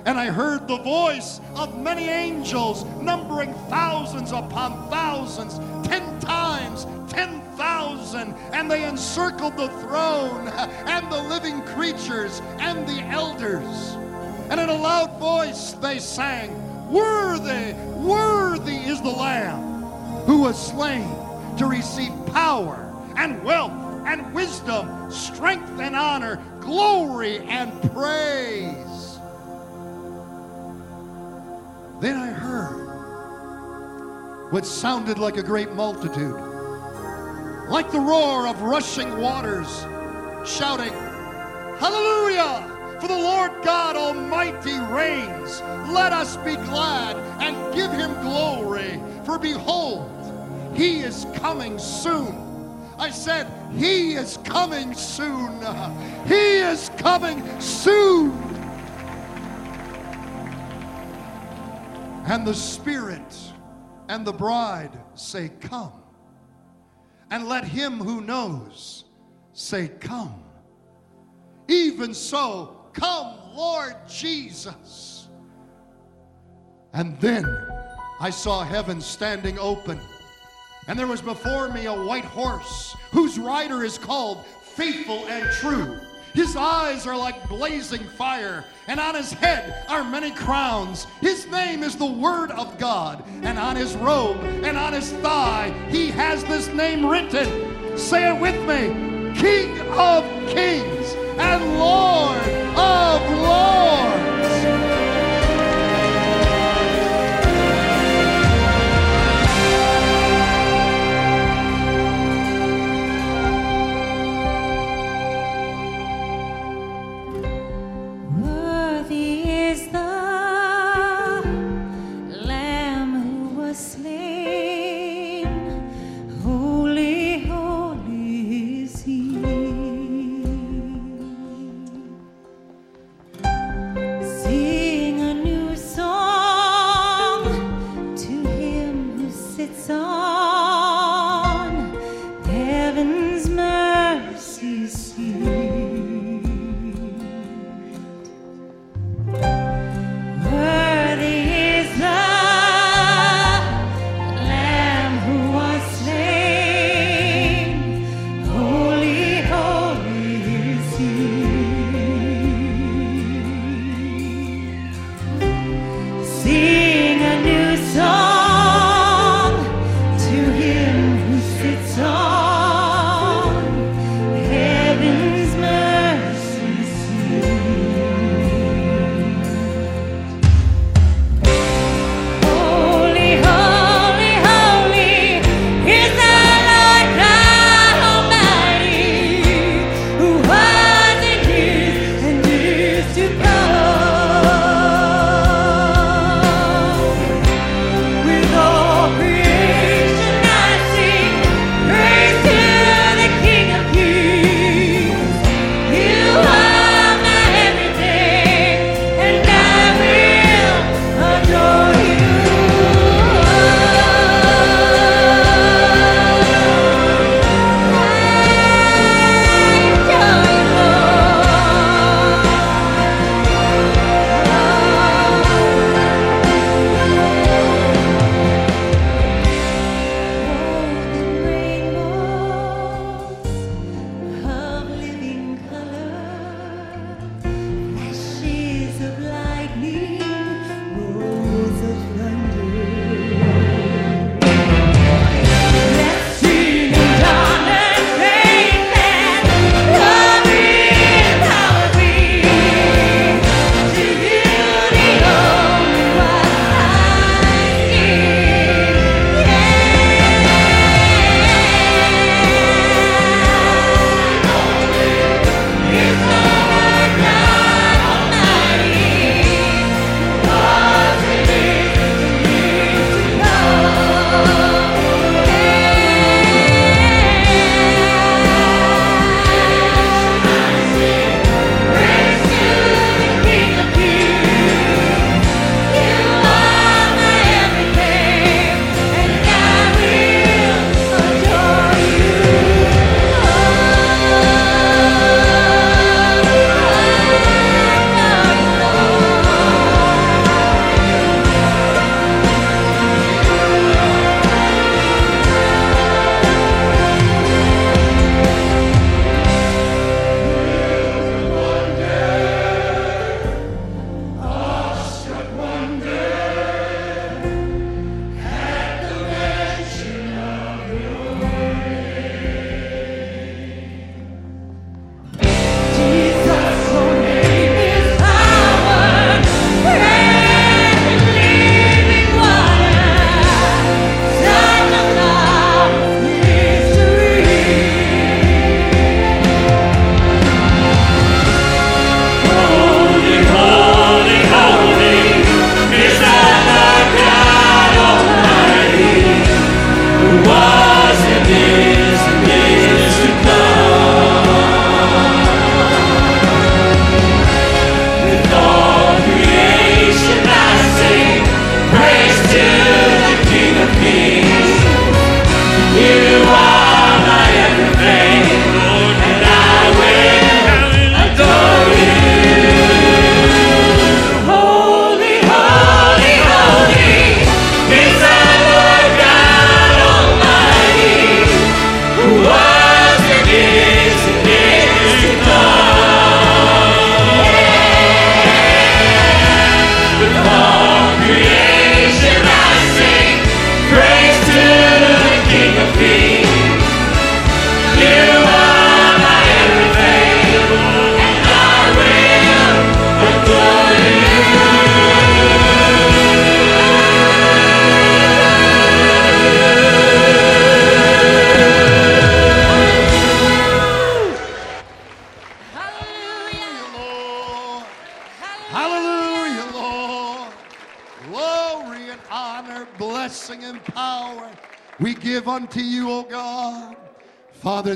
and 0.07 0.19
I 0.19 0.27
heard 0.27 0.69
the 0.69 0.79
voice 0.79 1.41
of 1.57 1.79
many 1.83 2.09
angels, 2.09 2.85
numbering 3.01 3.53
thousands 3.69 4.33
upon 4.33 4.89
thousands, 4.89 5.59
ten 5.87 6.21
times 6.21 6.87
ten 7.13 7.43
thousand, 7.57 8.35
and 8.53 8.71
they 8.71 8.89
encircled 8.89 9.57
the 9.57 9.69
throne 9.69 10.49
and 10.49 11.13
the 11.13 11.23
living 11.23 11.61
creatures 11.63 12.41
and 12.59 12.89
the 12.89 13.03
elders. 13.03 13.97
And 14.51 14.59
in 14.59 14.69
a 14.69 14.75
loud 14.75 15.19
voice 15.19 15.73
they 15.73 15.99
sang, 15.99 16.51
Worthy, 16.91 17.75
worthy 17.99 18.77
is 18.77 19.01
the 19.03 19.11
Lamb 19.11 19.83
who 20.27 20.43
was 20.43 20.71
slain 20.71 21.09
to 21.59 21.67
receive 21.67 22.13
power 22.27 22.91
and 23.17 23.43
wealth 23.45 23.82
and 24.07 24.33
wisdom, 24.35 25.11
strength 25.11 25.81
and 25.81 25.97
honor, 25.97 26.43
glory 26.61 27.39
and 27.49 27.73
praise. 27.93 29.19
Then 32.01 32.17
I 32.17 32.31
heard 32.31 32.83
what 34.53 34.67
sounded 34.67 35.19
like 35.19 35.37
a 35.37 35.43
great 35.43 35.73
multitude, 35.73 36.39
like 37.69 37.91
the 37.93 38.01
roar 38.01 38.47
of 38.49 38.63
rushing 38.63 39.19
waters, 39.19 39.69
shouting, 40.45 40.93
Hallelujah! 41.79 42.69
For 43.01 43.09
the 43.09 43.19
Lord 43.19 43.51
God 43.65 43.97
Almighty 43.97 44.79
reigns. 44.79 45.61
Let 45.91 46.13
us 46.13 46.37
be 46.37 46.55
glad 46.55 47.17
and 47.43 47.75
give 47.75 47.91
him 47.91 48.13
glory. 48.23 49.01
For 49.25 49.39
behold, 49.39 50.09
he 50.77 51.01
is 51.01 51.27
coming 51.35 51.81
soon. 51.81 52.39
I 52.99 53.11
said, 53.11 53.49
He 53.75 54.15
is 54.15 54.39
coming 54.45 54.95
soon. 54.95 55.61
He 56.27 56.59
is 56.59 56.91
coming 56.99 57.43
soon. 57.61 58.33
And 62.27 62.47
the 62.47 62.55
Spirit 62.55 63.35
and 64.09 64.27
the 64.27 64.33
bride 64.33 64.97
say, 65.15 65.51
Come. 65.61 65.93
And 67.31 67.49
let 67.49 67.65
him 67.65 67.99
who 67.99 68.21
knows 68.21 69.05
say, 69.53 69.89
Come. 70.01 70.43
Even 71.69 72.13
so, 72.13 72.87
come, 72.93 73.39
Lord 73.55 73.97
Jesus. 74.09 75.29
And 76.93 77.19
then 77.21 77.47
I 78.21 78.31
saw 78.31 78.65
heaven 78.65 79.01
standing 79.01 79.59
open, 79.59 79.99
and 80.87 80.99
there 80.99 81.07
was 81.07 81.21
before 81.21 81.69
me 81.69 81.87
a 81.87 81.93
white 81.93 82.25
horse 82.25 82.97
whose 83.11 83.39
rider 83.39 83.85
is 83.85 83.99
called 83.99 84.45
Faithful 84.63 85.27
and 85.27 85.51
True. 85.53 86.01
His 86.35 86.57
eyes 86.57 87.07
are 87.07 87.17
like 87.17 87.47
blazing 87.49 88.05
fire, 88.05 88.65
and 88.89 88.99
on 88.99 89.15
his 89.15 89.33
head 89.33 89.85
are 89.89 90.03
many 90.03 90.31
crowns. 90.31 91.07
His 91.21 91.47
name 91.49 91.83
is 91.83 91.97
the 91.97 92.07
Word 92.07 92.51
of 92.53 92.79
God, 92.79 93.23
and 93.43 93.59
on 93.59 93.77
his 93.77 93.95
robe 93.97 94.41
and 94.65 94.79
on 94.79 94.95
his 94.95 95.13
thigh 95.13 95.73
he 95.91 96.09
has 96.11 96.43
this 96.45 96.69
name 96.69 97.05
written. 97.05 97.99
Say 97.99 98.35
it 98.35 98.41
with 98.41 98.57
me 98.67 99.13
King 99.39 99.79
of 99.93 100.25
Kings 100.49 101.15
and 101.39 101.79
Lord 101.79 102.41
of 102.77 103.39
Lords. 103.41 104.22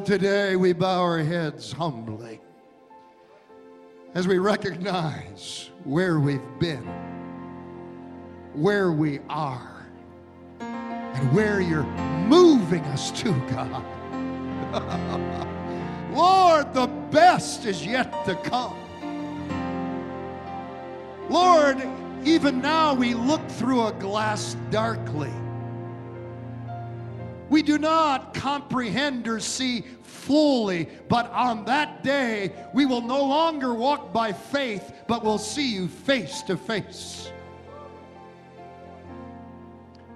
Today 0.07 0.55
we 0.55 0.73
bow 0.73 1.01
our 1.03 1.19
heads 1.19 1.73
humbly 1.73 2.41
as 4.15 4.29
we 4.29 4.39
recognize 4.39 5.71
where 5.83 6.21
we've 6.21 6.61
been, 6.61 6.87
where 8.55 8.93
we 8.93 9.19
are, 9.29 9.85
and 10.61 11.33
where 11.35 11.61
you're 11.61 11.83
moving 12.29 12.85
us 12.85 13.11
to, 13.21 13.33
God. 13.51 13.85
Lord, 16.15 16.73
the 16.73 16.87
best 17.11 17.67
is 17.67 17.85
yet 17.85 18.25
to 18.27 18.37
come. 18.37 18.79
Lord, 21.29 21.85
even 22.25 22.61
now 22.61 22.95
we 22.95 23.15
look 23.15 23.47
through 23.49 23.89
a 23.89 23.93
glass 23.95 24.57
darkly. 24.71 25.33
We 27.49 27.63
do 27.63 27.79
not 27.79 28.35
comprehend 28.35 29.29
or 29.29 29.39
see 29.39 29.85
fully, 30.27 30.89
but 31.09 31.31
on 31.31 31.65
that 31.67 32.03
day 32.03 32.53
we 32.75 32.85
will 32.85 33.01
no 33.01 33.25
longer 33.25 33.73
walk 33.73 34.13
by 34.13 34.33
faith, 34.33 34.93
but 35.07 35.25
will 35.25 35.39
see 35.39 35.73
you 35.73 35.87
face 35.89 36.43
to 36.43 36.57
face. 36.57 37.31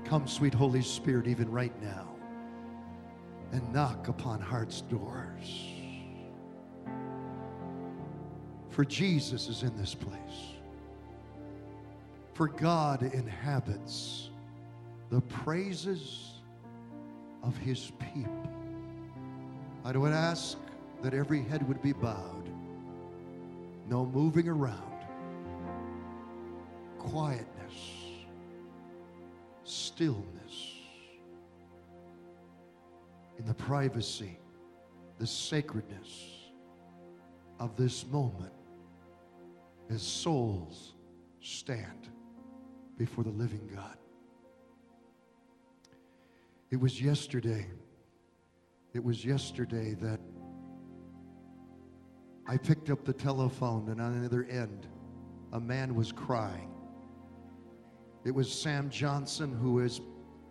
Come, 0.05 0.27
sweet 0.27 0.53
Holy 0.53 0.83
Spirit, 0.83 1.29
even 1.29 1.49
right 1.51 1.81
now, 1.81 2.09
and 3.53 3.73
knock 3.73 4.09
upon 4.09 4.41
hearts' 4.41 4.81
doors. 4.81 5.69
For 8.71 8.85
Jesus 8.85 9.49
is 9.49 9.63
in 9.63 9.77
this 9.77 9.95
place. 9.95 10.57
For 12.35 12.49
God 12.49 13.03
inhabits 13.03 14.31
the 15.11 15.21
praises 15.21 16.33
of 17.43 17.57
his 17.59 17.93
people. 18.15 18.50
I 19.85 19.97
would 19.97 20.13
ask 20.13 20.59
that 21.03 21.15
every 21.15 21.43
head 21.43 21.67
would 21.67 21.81
be 21.81 21.93
bowed, 21.93 22.49
no 23.89 24.05
moving 24.05 24.49
around, 24.49 25.07
quietness, 26.99 27.75
stillness, 29.65 30.77
in 33.39 33.47
the 33.47 33.55
privacy, 33.55 34.39
the 35.19 35.27
sacredness 35.27 36.51
of 37.59 37.75
this 37.77 38.07
moment 38.07 38.53
as 39.89 40.03
souls 40.03 40.95
stand 41.41 42.11
before 42.99 43.25
the 43.25 43.31
living 43.31 43.67
God. 43.75 43.97
It 46.71 46.79
was 46.79 47.01
yesterday. 47.01 47.67
It 48.93 49.05
was 49.05 49.25
yesterday 49.25 49.95
that 50.01 50.21
I 52.47 52.57
picked 52.57 52.91
up 52.91 53.05
the 53.05 53.13
telephone, 53.13 53.89
and 53.89 54.01
on 54.01 54.21
the 54.21 54.27
other 54.27 54.45
end, 54.45 54.89
a 55.53 55.61
man 55.61 55.95
was 55.95 56.11
crying. 56.11 56.71
It 58.25 58.33
was 58.33 58.53
Sam 58.53 58.91
Johnson, 58.91 59.53
who 59.53 59.79
has 59.79 60.01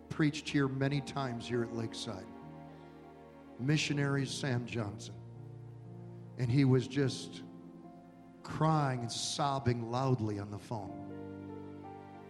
preached 0.08 0.48
here 0.48 0.68
many 0.68 1.02
times 1.02 1.46
here 1.46 1.62
at 1.62 1.74
Lakeside. 1.76 2.24
Missionary 3.58 4.24
Sam 4.24 4.64
Johnson. 4.66 5.14
And 6.38 6.50
he 6.50 6.64
was 6.64 6.88
just 6.88 7.42
crying 8.42 9.00
and 9.00 9.12
sobbing 9.12 9.90
loudly 9.90 10.38
on 10.38 10.50
the 10.50 10.58
phone. 10.58 10.96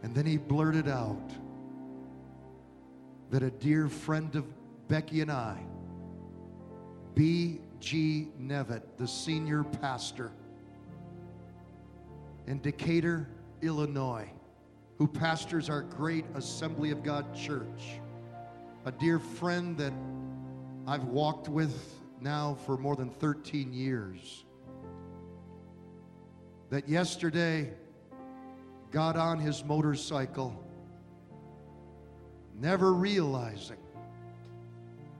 And 0.03 0.15
then 0.15 0.27
he 0.27 0.37
blurted 0.37 0.89
out 0.89 1.31
that 3.31 3.45
a 3.45 3.51
dear 3.51 3.89
friend 3.89 4.35
of 4.35 4.45
Becky 4.89 5.21
and 5.21 5.31
I, 5.31 5.57
B.G. 7.21 8.29
Nevitt, 8.41 8.97
the 8.97 9.07
senior 9.07 9.63
pastor 9.63 10.33
in 12.47 12.63
Decatur, 12.63 13.29
Illinois, 13.61 14.27
who 14.97 15.07
pastors 15.07 15.69
our 15.69 15.83
great 15.83 16.25
Assembly 16.35 16.91
of 16.93 17.03
God 17.03 17.35
church, 17.35 18.01
a 18.87 18.93
dear 18.93 19.19
friend 19.19 19.77
that 19.77 19.93
I've 20.87 21.05
walked 21.05 21.51
with 21.51 21.95
now 22.23 22.57
for 22.65 22.79
more 22.79 22.97
than 22.97 23.11
13 23.11 23.71
years, 23.71 24.47
that 26.71 26.89
yesterday 26.89 27.71
got 28.93 29.19
on 29.19 29.39
his 29.39 29.63
motorcycle, 29.63 30.59
never 32.59 32.95
realizing 32.95 33.77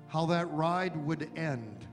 how 0.09 0.25
that 0.25 0.51
ride 0.51 0.97
would 1.05 1.31
end. 1.37 1.87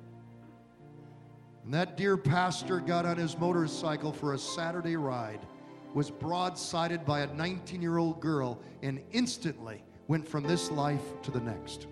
And 1.67 1.73
that 1.73 1.97
dear 1.97 2.15
pastor 2.15 2.79
got 2.79 3.05
on 3.05 3.17
his 3.17 3.37
motorcycle 3.37 4.13
for 4.13 4.33
a 4.33 4.37
Saturday 4.37 4.95
ride, 4.95 5.45
was 5.93 6.09
broadsided 6.09 7.05
by 7.05 7.19
a 7.19 7.33
19 7.33 7.81
year 7.81 7.97
old 7.97 8.21
girl, 8.21 8.57
and 8.83 9.01
instantly 9.11 9.83
went 10.07 10.25
from 10.25 10.45
this 10.45 10.71
life 10.71 11.01
to 11.23 11.29
the 11.29 11.41
next. 11.41 11.87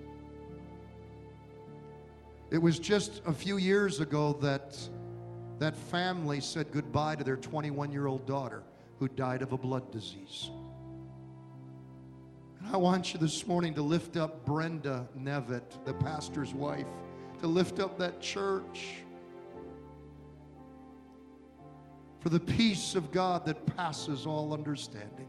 It 2.52 2.58
was 2.58 2.80
just 2.80 3.22
a 3.26 3.34
few 3.34 3.58
years 3.58 4.00
ago 4.00 4.32
that 4.40 4.80
that 5.60 5.76
family 5.76 6.40
said 6.40 6.72
goodbye 6.72 7.18
to 7.18 7.26
their 7.26 7.36
21 7.36 7.92
year 7.92 8.08
old 8.08 8.26
daughter 8.26 8.64
who 8.98 9.10
died 9.10 9.42
of 9.42 9.52
a 9.52 9.58
blood 9.58 9.92
disease. 9.92 10.52
And 12.62 12.74
I 12.74 12.78
want 12.78 13.14
you 13.14 13.20
this 13.20 13.46
morning 13.46 13.74
to 13.74 13.82
lift 13.82 14.16
up 14.16 14.46
Brenda 14.46 15.06
Nevitt, 15.20 15.84
the 15.84 15.96
pastor's 15.96 16.54
wife, 16.54 16.88
to 17.42 17.48
lift 17.48 17.82
up 17.82 18.00
that 18.00 18.22
church 18.22 19.02
for 22.26 22.30
the 22.30 22.40
peace 22.40 22.96
of 22.96 23.12
God 23.12 23.46
that 23.46 23.78
passes 23.78 24.26
all 24.26 24.52
understanding. 24.52 25.28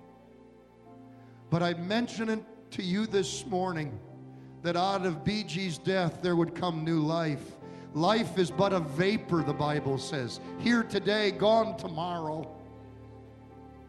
But 1.51 1.63
I 1.63 1.75
mention 1.75 2.31
it 2.31 2.43
to 2.71 2.83
you 2.83 3.07
this 3.07 3.45
morning 3.45 4.01
that 4.63 4.77
out 4.77 5.05
of 5.05 5.23
BG's 5.23 5.77
death 5.77 6.23
there 6.23 6.37
would 6.37 6.55
come 6.55 6.87
new 6.87 7.01
life. 7.01 7.53
Life 7.93 8.39
is 8.39 8.51
but 8.51 8.73
a 8.73 8.81
vapor, 8.81 9.43
the 9.43 9.53
Bible 9.53 9.99
says. 9.99 10.41
Here 10.59 10.83
today, 10.83 11.33
gone 11.33 11.77
tomorrow. 11.77 12.51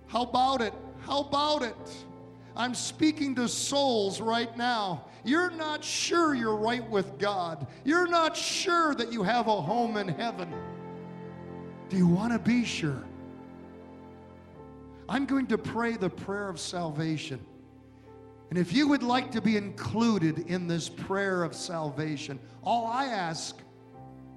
How 0.08 0.24
about 0.24 0.60
it? 0.60 0.74
How 1.00 1.22
about 1.22 1.62
it? 1.62 2.06
I'm 2.58 2.76
speaking 2.76 3.36
to 3.36 3.48
souls 3.48 4.20
right 4.20 4.58
now. 4.58 5.06
You're 5.24 5.52
not 5.52 5.82
sure 5.82 6.36
you're 6.36 6.58
right 6.58 6.86
with 6.90 7.18
God. 7.20 7.68
You're 7.86 8.08
not 8.08 8.36
sure 8.36 8.94
that 8.96 9.14
you 9.14 9.24
have 9.24 9.48
a 9.48 9.62
home 9.62 9.96
in 9.96 10.10
heaven. 10.10 10.54
Do 11.89 11.97
you 11.97 12.07
want 12.07 12.34
to 12.34 12.39
be 12.39 12.65
sure? 12.65 13.03
I'm 15.09 15.26
going 15.26 15.47
to 15.47 15.57
pray 15.57 15.95
the 15.95 16.09
prayer 16.09 16.49
of 16.49 16.59
salvation. 16.59 17.39
And 18.49 18.59
if 18.59 18.73
you 18.73 18.88
would 18.88 19.03
like 19.03 19.31
to 19.31 19.41
be 19.41 19.57
included 19.57 20.39
in 20.47 20.68
this 20.68 20.89
prayer 20.89 21.43
of 21.43 21.53
salvation, 21.53 22.39
all 22.64 22.88
I 22.88 23.05
ask 23.05 23.57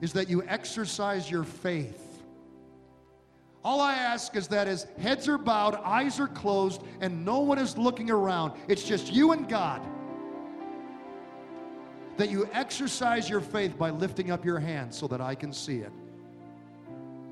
is 0.01 0.13
that 0.15 0.29
you 0.29 0.43
exercise 0.47 1.31
your 1.31 1.45
faith. 1.45 2.23
All 3.63 3.81
I 3.81 3.95
ask 3.95 4.35
is 4.37 4.49
that 4.49 4.69
as 4.69 4.87
heads 5.01 5.29
are 5.29 5.37
bowed, 5.39 5.75
eyes 5.75 6.19
are 6.19 6.29
closed, 6.29 6.83
and 7.01 7.25
no 7.25 7.41
one 7.41 7.59
is 7.59 7.77
looking 7.77 8.11
around, 8.11 8.53
it's 8.69 8.85
just 8.85 9.13
you 9.13 9.33
and 9.33 9.49
God. 9.49 9.83
That 12.17 12.31
you 12.31 12.49
exercise 12.53 13.29
your 13.29 13.41
faith 13.41 13.77
by 13.77 13.91
lifting 13.91 14.31
up 14.31 14.45
your 14.45 14.59
hand 14.59 14.95
so 14.95 15.07
that 15.09 15.21
I 15.21 15.35
can 15.35 15.53
see 15.53 15.79
it. 15.79 15.93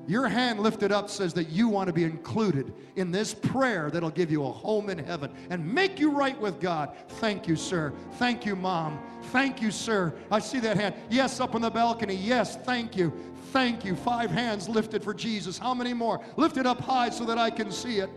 Your 0.09 0.27
hand 0.27 0.59
lifted 0.59 0.91
up 0.91 1.07
says 1.07 1.35
that 1.35 1.49
you 1.49 1.67
want 1.67 1.85
to 1.85 1.93
be 1.93 2.03
included 2.03 2.73
in 2.95 3.11
this 3.11 3.31
prayer 3.31 3.91
that'll 3.91 4.09
give 4.09 4.31
you 4.31 4.43
a 4.43 4.51
home 4.51 4.89
in 4.89 4.97
heaven 4.97 5.31
and 5.51 5.63
make 5.63 5.99
you 5.99 6.09
right 6.09 6.39
with 6.41 6.59
God. 6.59 6.95
Thank 7.19 7.47
you, 7.47 7.55
sir. 7.55 7.93
Thank 8.13 8.43
you, 8.43 8.55
mom. 8.55 8.97
Thank 9.25 9.61
you, 9.61 9.69
sir. 9.69 10.15
I 10.31 10.39
see 10.39 10.59
that 10.61 10.77
hand. 10.77 10.95
Yes, 11.11 11.39
up 11.39 11.53
on 11.53 11.61
the 11.61 11.69
balcony. 11.69 12.15
Yes, 12.15 12.55
thank 12.55 12.97
you. 12.97 13.13
Thank 13.51 13.85
you. 13.85 13.95
Five 13.95 14.31
hands 14.31 14.67
lifted 14.67 15.03
for 15.03 15.13
Jesus. 15.13 15.59
How 15.59 15.75
many 15.75 15.93
more? 15.93 16.19
Lift 16.37 16.57
it 16.57 16.65
up 16.65 16.81
high 16.81 17.11
so 17.11 17.23
that 17.25 17.37
I 17.37 17.51
can 17.51 17.71
see 17.71 17.99
it. 17.99 18.09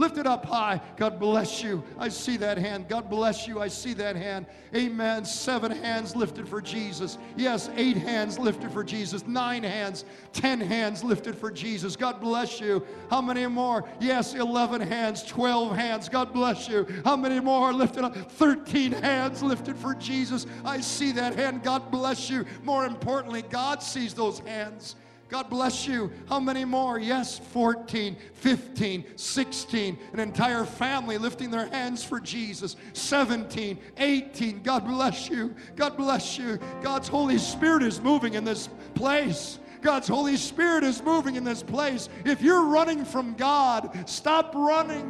Lift 0.00 0.16
it 0.16 0.26
up 0.26 0.46
high. 0.46 0.80
God 0.96 1.20
bless 1.20 1.62
you. 1.62 1.84
I 1.98 2.08
see 2.08 2.38
that 2.38 2.56
hand. 2.56 2.88
God 2.88 3.10
bless 3.10 3.46
you. 3.46 3.60
I 3.60 3.68
see 3.68 3.92
that 3.92 4.16
hand. 4.16 4.46
Amen. 4.74 5.26
Seven 5.26 5.70
hands 5.70 6.16
lifted 6.16 6.48
for 6.48 6.62
Jesus. 6.62 7.18
Yes, 7.36 7.68
eight 7.76 7.98
hands 7.98 8.38
lifted 8.38 8.72
for 8.72 8.82
Jesus. 8.82 9.26
Nine 9.26 9.62
hands. 9.62 10.06
Ten 10.32 10.58
hands 10.58 11.04
lifted 11.04 11.36
for 11.36 11.50
Jesus. 11.50 11.96
God 11.96 12.18
bless 12.18 12.62
you. 12.62 12.82
How 13.10 13.20
many 13.20 13.46
more? 13.46 13.86
Yes, 14.00 14.32
11 14.32 14.80
hands. 14.80 15.22
12 15.22 15.76
hands. 15.76 16.08
God 16.08 16.32
bless 16.32 16.66
you. 16.66 16.86
How 17.04 17.14
many 17.14 17.38
more 17.38 17.70
lifted 17.70 18.02
up? 18.02 18.16
13 18.16 18.92
hands 18.92 19.42
lifted 19.42 19.76
for 19.76 19.94
Jesus. 19.94 20.46
I 20.64 20.80
see 20.80 21.12
that 21.12 21.36
hand. 21.36 21.62
God 21.62 21.90
bless 21.90 22.30
you. 22.30 22.46
More 22.62 22.86
importantly, 22.86 23.42
God 23.42 23.82
sees 23.82 24.14
those 24.14 24.38
hands. 24.38 24.96
God 25.30 25.48
bless 25.48 25.86
you. 25.86 26.10
How 26.28 26.40
many 26.40 26.64
more? 26.64 26.98
Yes, 26.98 27.38
14, 27.38 28.16
15, 28.34 29.04
16. 29.14 29.98
An 30.12 30.18
entire 30.18 30.64
family 30.64 31.18
lifting 31.18 31.52
their 31.52 31.66
hands 31.68 32.02
for 32.02 32.18
Jesus. 32.18 32.74
17, 32.94 33.78
18. 33.96 34.62
God 34.62 34.84
bless 34.84 35.30
you. 35.30 35.54
God 35.76 35.96
bless 35.96 36.36
you. 36.36 36.58
God's 36.82 37.06
Holy 37.06 37.38
Spirit 37.38 37.84
is 37.84 38.00
moving 38.00 38.34
in 38.34 38.42
this 38.42 38.68
place. 38.94 39.60
God's 39.82 40.08
Holy 40.08 40.36
Spirit 40.36 40.82
is 40.82 41.00
moving 41.00 41.36
in 41.36 41.44
this 41.44 41.62
place. 41.62 42.08
If 42.24 42.42
you're 42.42 42.64
running 42.64 43.04
from 43.04 43.34
God, 43.34 44.08
stop 44.08 44.52
running. 44.54 45.08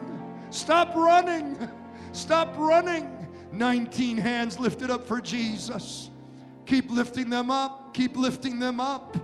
Stop 0.50 0.94
running. 0.94 1.56
Stop 2.12 2.54
running. 2.58 3.10
19 3.52 4.18
hands 4.18 4.60
lifted 4.60 4.90
up 4.90 5.06
for 5.06 5.20
Jesus. 5.20 6.10
Keep 6.66 6.90
lifting 6.90 7.30
them 7.30 7.50
up. 7.50 7.94
Keep 7.94 8.16
lifting 8.16 8.58
them 8.58 8.80
up. 8.80 9.16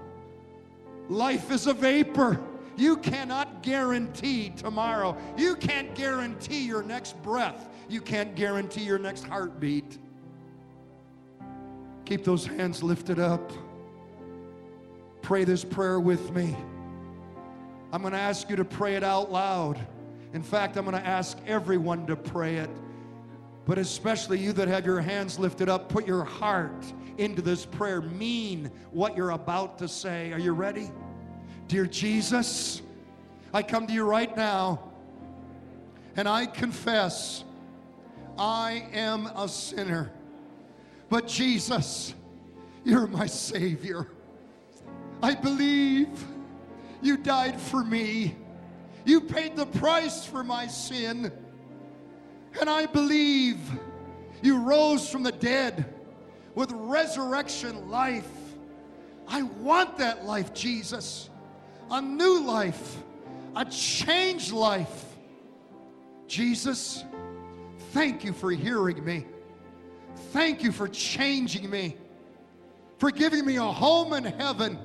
Life 1.09 1.51
is 1.51 1.67
a 1.67 1.75
vapor. 1.75 2.41
You 2.77 2.97
cannot 2.99 3.63
guarantee 3.63 4.51
tomorrow. 4.51 5.17
You 5.37 5.57
can't 5.57 5.95
guarantee 5.95 6.67
your 6.67 6.83
next 6.83 7.21
breath. 7.23 7.69
You 7.89 8.01
can't 8.01 8.35
guarantee 8.35 8.83
your 8.83 8.99
next 8.99 9.25
heartbeat. 9.25 9.99
Keep 12.05 12.25
those 12.25 12.47
hands 12.47 12.83
lifted 12.83 13.19
up. 13.19 13.53
Pray 15.23 15.45
this 15.45 15.65
prayer 15.65 15.99
with 15.99 16.33
me. 16.33 16.57
I'm 17.93 18.03
going 18.03 18.13
to 18.13 18.19
ask 18.19 18.51
you 18.51 18.57
to 18.57 18.65
pray 18.65 18.97
it 18.97 19.03
out 19.03 19.33
loud. 19.33 19.79
In 20.35 20.43
fact, 20.43 20.77
I'm 20.77 20.85
going 20.85 21.01
to 21.01 21.07
ask 21.07 21.39
everyone 21.47 22.07
to 22.09 22.17
pray 22.17 22.57
it. 22.57 22.71
But 23.65 23.79
especially 23.79 24.39
you 24.39 24.53
that 24.53 24.69
have 24.69 24.85
your 24.85 25.01
hands 25.01 25.39
lifted 25.39 25.69
up, 25.69 25.89
put 25.89 26.07
your 26.07 26.25
heart 26.25 26.85
into 27.19 27.43
this 27.43 27.65
prayer. 27.65 28.01
Mean 28.01 28.71
what 28.91 29.17
you're 29.17 29.31
about 29.31 29.79
to 29.79 29.89
say. 29.89 30.33
Are 30.33 30.39
you 30.39 30.53
ready? 30.53 30.91
Dear 31.69 31.87
Jesus, 31.87 32.83
I 33.53 33.63
come 33.63 33.87
to 33.87 33.93
you 33.93 34.05
right 34.05 34.35
now 34.37 34.83
and 36.17 36.29
I 36.29 36.47
confess 36.47 37.45
I 38.39 38.87
am 38.93 39.27
a 39.27 39.49
sinner. 39.49 40.13
But 41.09 41.27
Jesus, 41.27 42.15
you're 42.85 43.07
my 43.07 43.27
Savior. 43.27 44.09
I 45.23 45.35
believe 45.35 46.09
you 47.03 47.17
died 47.17 47.61
for 47.61 47.83
me. 47.83 48.37
You 49.05 49.21
paid 49.21 49.57
the 49.57 49.67
price 49.67 50.25
for 50.25 50.45
my 50.45 50.67
sin. 50.67 51.33
And 52.61 52.71
I 52.71 52.87
believe 52.87 53.59
you 54.43 54.61
rose 54.61 55.09
from 55.09 55.23
the 55.23 55.33
dead 55.33 55.96
with 56.57 56.73
resurrection 56.73 57.89
life. 57.89 58.29
I 59.29 59.43
want 59.43 59.99
that 59.99 60.25
life, 60.25 60.53
Jesus. 60.53 61.31
A 61.91 62.01
new 62.03 62.41
life, 62.41 62.97
a 63.55 63.65
changed 63.67 64.51
life. 64.51 65.05
Jesus, 66.27 67.05
thank 67.93 68.25
you 68.25 68.33
for 68.33 68.51
hearing 68.51 69.05
me. 69.05 69.27
Thank 70.33 70.65
you 70.65 70.73
for 70.73 70.89
changing 70.89 71.71
me, 71.71 71.97
for 72.99 73.13
giving 73.13 73.47
me 73.47 73.57
a 73.57 73.63
home 73.63 74.15
in 74.15 74.25
heaven. 74.25 74.79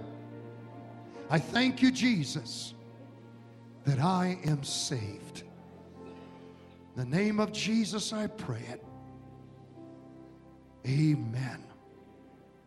I 1.30 1.40
thank 1.40 1.82
you, 1.82 1.90
Jesus, 1.92 2.74
that 3.86 4.00
I 4.00 4.38
am 4.46 4.64
saved. 4.64 5.44
In 6.96 7.10
the 7.10 7.18
name 7.18 7.40
of 7.40 7.54
Jesus, 7.54 8.12
I 8.12 8.28
pray 8.28 8.62
it. 8.70 8.84
Amen. 10.88 11.71